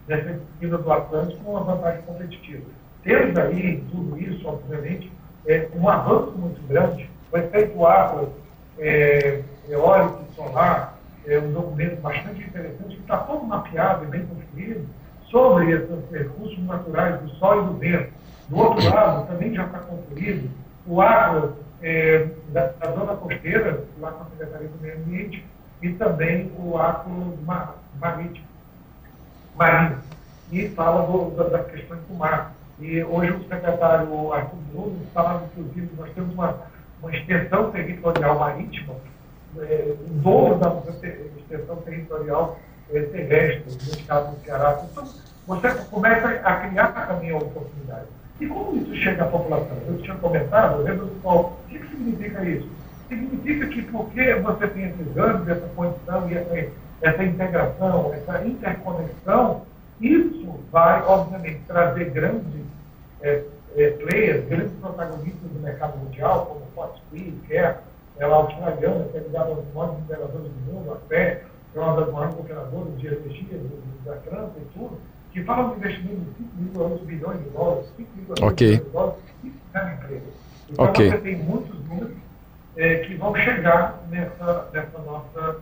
nessa 0.07 0.33
disciplina 0.33 0.79
do 0.79 0.93
Atlântico, 0.93 1.51
uma 1.51 1.61
vantagem 1.61 2.03
competitiva. 2.03 2.65
Temos 3.03 3.37
aí, 3.37 3.83
tudo 3.91 4.19
isso, 4.19 4.47
obviamente, 4.47 5.11
é, 5.47 5.69
um 5.75 5.89
avanço 5.89 6.33
muito 6.33 6.67
grande. 6.67 7.09
Foi 7.31 7.43
feito 7.49 7.85
água 7.87 8.31
é, 8.79 9.43
e 9.69 10.35
solar, 10.35 10.99
é 11.27 11.39
um 11.39 11.53
documento 11.53 12.01
bastante 12.01 12.43
interessante, 12.43 12.97
que 12.97 13.03
está 13.03 13.19
todo 13.19 13.45
mapeado 13.45 14.05
e 14.05 14.09
bem 14.09 14.27
construído, 14.27 14.87
sobre 15.31 15.73
esses 15.73 16.11
recursos 16.11 16.59
naturais 16.65 17.21
do 17.21 17.29
sol 17.31 17.63
e 17.63 17.67
do 17.67 17.73
vento. 17.75 18.13
Do 18.49 18.59
outro 18.59 18.89
lado, 18.89 19.27
também 19.27 19.55
já 19.55 19.65
está 19.65 19.79
concluído 19.79 20.51
o 20.87 21.01
agro 21.01 21.57
é, 21.83 22.29
da, 22.49 22.67
da, 22.67 22.93
zona 22.93 23.17
costeira, 23.17 23.85
lá 23.99 24.13
com 24.13 24.23
a 24.23 24.27
Secretaria 24.27 24.69
do 24.69 24.81
Meio 24.81 24.97
Ambiente, 24.97 25.45
e 25.83 25.91
também 25.91 26.53
o 26.59 26.79
agro 26.79 27.39
mar, 27.45 27.75
marítimo, 27.99 28.47
marinho, 29.57 29.99
e 30.53 30.69
fala 30.71 31.07
do, 31.07 31.31
da, 31.31 31.45
das 31.45 31.67
questões 31.71 32.01
do 32.09 32.15
mar. 32.15 32.55
E 32.81 33.03
hoje 33.03 33.33
o 33.33 33.49
secretário 33.49 34.33
Arthur 34.33 34.59
Bruno 34.73 35.01
falava, 35.13 35.45
inclusive, 35.47 35.91
nós 35.97 36.11
temos 36.15 36.35
uma, 36.35 36.57
uma 37.01 37.17
extensão 37.17 37.71
territorial 37.71 38.39
marítima, 38.39 38.95
é, 39.59 39.95
o 40.01 40.15
dobro 40.15 40.59
da 40.59 40.93
extensão 41.39 41.77
territorial 41.77 42.59
é, 42.93 43.01
terrestre, 43.01 43.73
no 43.73 43.99
estado 43.99 44.35
do 44.35 44.45
Ceará. 44.45 44.83
Então, 44.91 45.05
você 45.47 45.75
começa 45.91 46.29
a 46.29 46.57
criar 46.57 46.89
também 47.07 47.31
a 47.31 47.37
oportunidade. 47.37 48.07
E 48.41 48.47
como 48.47 48.77
isso 48.77 48.95
chega 48.97 49.25
à 49.25 49.29
população? 49.29 49.77
Eu 49.87 49.99
tinha 49.99 50.17
comentado, 50.17 50.83
lembro 50.83 51.07
do 51.07 51.21
qual. 51.23 51.59
O 51.65 51.69
que, 51.69 51.79
que 51.79 51.89
significa 51.89 52.45
isso? 52.45 52.69
Significa 53.09 53.67
que 53.69 53.83
porque 53.83 54.35
você 54.35 54.67
tem 54.69 54.85
esses 54.87 55.17
anos, 55.17 55.49
essa 55.49 55.69
condição 55.77 56.29
e 56.29 56.35
essa, 56.35 56.71
essa 57.01 57.25
integração, 57.25 58.13
essa 58.15 58.47
interconexão, 58.47 59.63
isso 60.01 60.61
vai, 60.71 61.03
obviamente, 61.05 61.61
trazer 61.67 62.11
grandes 62.11 62.65
é, 63.23 63.43
é, 63.77 63.91
players, 63.91 64.49
grandes 64.49 64.73
protagonistas 64.81 65.51
do 65.51 65.61
mercado 65.61 65.99
mundial, 65.99 66.47
como 66.47 66.67
Foxtree, 66.75 67.41
Care, 67.49 67.77
ela 68.19 68.37
é 68.37 68.39
australiana, 68.39 69.05
que 69.11 69.17
é 69.17 69.21
ligada 69.21 69.51
aos 69.51 69.75
maiores 69.75 70.01
mineradores 70.03 70.49
do 70.49 70.73
mundo, 70.73 70.93
a 70.93 70.97
que 71.09 71.15
é 71.15 71.81
uma 71.81 71.97
das 72.01 72.13
maiores 72.13 72.39
operadoras 72.39 73.01
de 73.01 73.07
energia 73.07 73.61
da 74.05 74.17
França 74.17 74.53
e 74.59 74.79
tudo, 74.79 74.99
que 75.33 75.43
fala 75.43 75.71
de 75.71 75.77
investimento 75.77 76.21
de 76.39 76.79
5,8 76.79 77.05
bilhões 77.05 77.39
de 77.43 77.51
dólares, 77.51 77.87
5,8 77.99 78.53
okay. 78.53 78.69
bilhões 78.69 78.85
de 78.85 78.91
dólares, 78.91 79.19
e 79.43 79.53
cada 79.73 79.93
empresa. 79.95 80.23
Então 80.71 80.85
okay. 80.85 81.11
você 81.11 81.19
tem 81.19 81.37
muitos 81.37 81.89
números 81.89 82.13
é, 82.77 82.97
que 82.99 83.15
vão 83.17 83.35
chegar 83.35 84.01
nessa, 84.11 84.69
nessa 84.73 84.99
nossa 85.01 85.57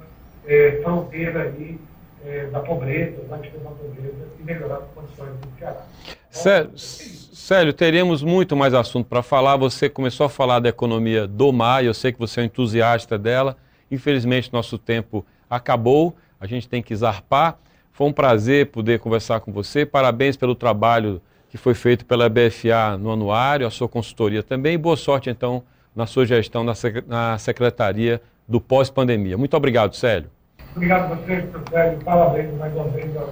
é, 0.46 0.81
fronteira 0.83 1.42
aí 1.42 1.78
é, 2.24 2.46
da 2.46 2.61
pobreza, 2.61 3.22
da 3.28 3.37
pobreza 3.37 4.28
e 4.38 4.42
melhorar 4.42 4.76
as 4.76 4.85
condições 4.94 5.33
do 5.40 5.59
Ceará. 5.59 5.87
Sério, 6.31 6.70
Célio, 6.76 7.72
teríamos 7.72 8.22
muito 8.22 8.57
mais 8.57 8.72
assunto 8.74 9.07
para 9.07 9.22
falar. 9.22 9.57
Você 9.57 9.88
começou 9.88 10.26
a 10.26 10.28
falar 10.28 10.61
da 10.61 10.68
economia 10.68 11.26
do 11.26 11.52
mar, 11.52 11.85
eu 11.85 11.92
sei 11.92 12.12
que 12.12 12.18
você 12.18 12.40
é 12.40 12.42
um 12.44 12.46
entusiasta 12.46 13.18
dela. 13.18 13.57
Infelizmente, 13.90 14.52
nosso 14.52 14.78
tempo 14.78 15.24
acabou, 15.50 16.16
a 16.40 16.46
gente 16.46 16.68
tem 16.68 16.83
que 16.83 16.94
zarpar. 16.94 17.59
Foi 17.90 18.07
um 18.07 18.12
prazer 18.12 18.66
poder 18.66 18.98
conversar 19.00 19.40
com 19.40 19.52
você. 19.52 19.85
Parabéns 19.85 20.37
pelo 20.37 20.55
trabalho 20.55 21.20
que 21.50 21.59
foi 21.59 21.74
feito 21.74 22.07
pela 22.07 22.31
BFA 22.31 22.96
no 22.98 23.12
anuário, 23.12 23.66
a 23.66 23.70
sua 23.70 23.87
consultoria 23.87 24.42
também. 24.42 24.78
Boa 24.78 24.96
sorte, 24.96 25.28
então, 25.28 25.62
na 25.94 26.07
sua 26.07 26.24
gestão 26.24 26.64
na 27.07 27.37
Secretaria 27.38 28.22
do 28.52 28.60
Pós-Pandemia. 28.60 29.36
Muito 29.36 29.56
obrigado, 29.56 29.96
Célio. 29.96 30.30
Obrigado 30.76 31.12
a 31.12 31.16
vocês, 31.16 31.44
Célio. 31.70 31.98
Parabéns 32.04 32.54
mais 32.58 32.72
uma 32.74 32.84
vez 32.84 33.16
ao 33.16 33.28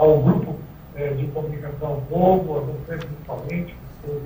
ao 0.00 0.18
grupo 0.18 0.56
é, 0.94 1.08
de 1.08 1.26
comunicação 1.26 2.02
Povo, 2.08 2.58
a 2.58 2.60
você 2.60 2.96
principalmente, 2.96 3.74
eu, 4.06 4.22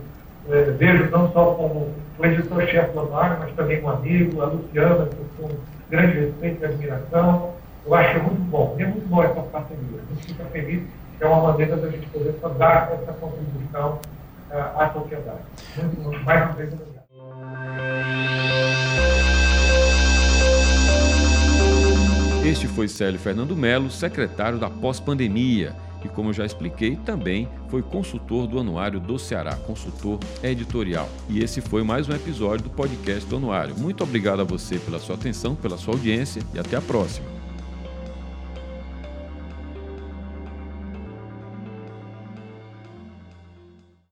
é, 0.50 0.62
vejo 0.70 1.10
não 1.10 1.32
só 1.32 1.54
como 1.54 1.90
o 2.18 2.24
editor-chefe 2.24 2.92
do 2.92 3.00
anuário, 3.00 3.38
mas 3.40 3.54
também 3.54 3.82
um 3.82 3.90
amigo, 3.90 4.40
a 4.40 4.46
Luciana, 4.46 5.08
um 5.40 5.48
grande 5.90 6.20
respeito 6.20 6.62
e 6.62 6.64
admiração. 6.64 7.54
Eu 7.84 7.94
acho 7.94 8.22
muito 8.22 8.40
bom, 8.50 8.76
é 8.78 8.86
muito 8.86 9.08
bom 9.08 9.22
essa 9.22 9.40
parceria. 9.42 9.84
A 9.98 10.14
gente 10.14 10.26
fica 10.28 10.44
feliz, 10.44 10.82
é 11.20 11.26
uma 11.26 11.52
maneira 11.52 11.76
da 11.76 11.90
gente 11.90 12.06
poder 12.06 12.34
dar 12.58 12.92
essa 12.92 13.12
contribuição 13.14 13.98
uh, 14.50 14.80
à 14.80 14.90
sociedade. 14.92 15.40
Muito, 15.76 16.24
mais 16.24 16.44
uma 16.44 16.52
vez, 16.52 16.72
obrigado. 16.72 18.53
Este 22.44 22.68
foi 22.68 22.88
Célio 22.88 23.18
Fernando 23.18 23.57
Melo, 23.57 23.90
secretário 23.90 24.59
da 24.59 24.68
pós-pandemia, 24.68 25.74
e 26.04 26.09
como 26.09 26.28
eu 26.28 26.35
já 26.35 26.44
expliquei, 26.44 26.94
também 26.94 27.48
foi 27.70 27.80
consultor 27.80 28.46
do 28.46 28.59
Anuário 28.59 29.00
do 29.00 29.18
Ceará, 29.18 29.57
consultor 29.57 30.18
editorial. 30.42 31.09
E 31.26 31.42
esse 31.42 31.62
foi 31.62 31.83
mais 31.83 32.07
um 32.07 32.12
episódio 32.12 32.64
do 32.64 32.70
podcast 32.70 33.26
do 33.30 33.37
Anuário. 33.37 33.74
Muito 33.78 34.04
obrigado 34.04 34.40
a 34.40 34.44
você 34.44 34.78
pela 34.78 34.98
sua 34.98 35.14
atenção, 35.14 35.54
pela 35.54 35.78
sua 35.78 35.94
audiência 35.94 36.42
e 36.52 36.59
até 36.59 36.76
a 36.76 36.83
próxima. 36.83 37.26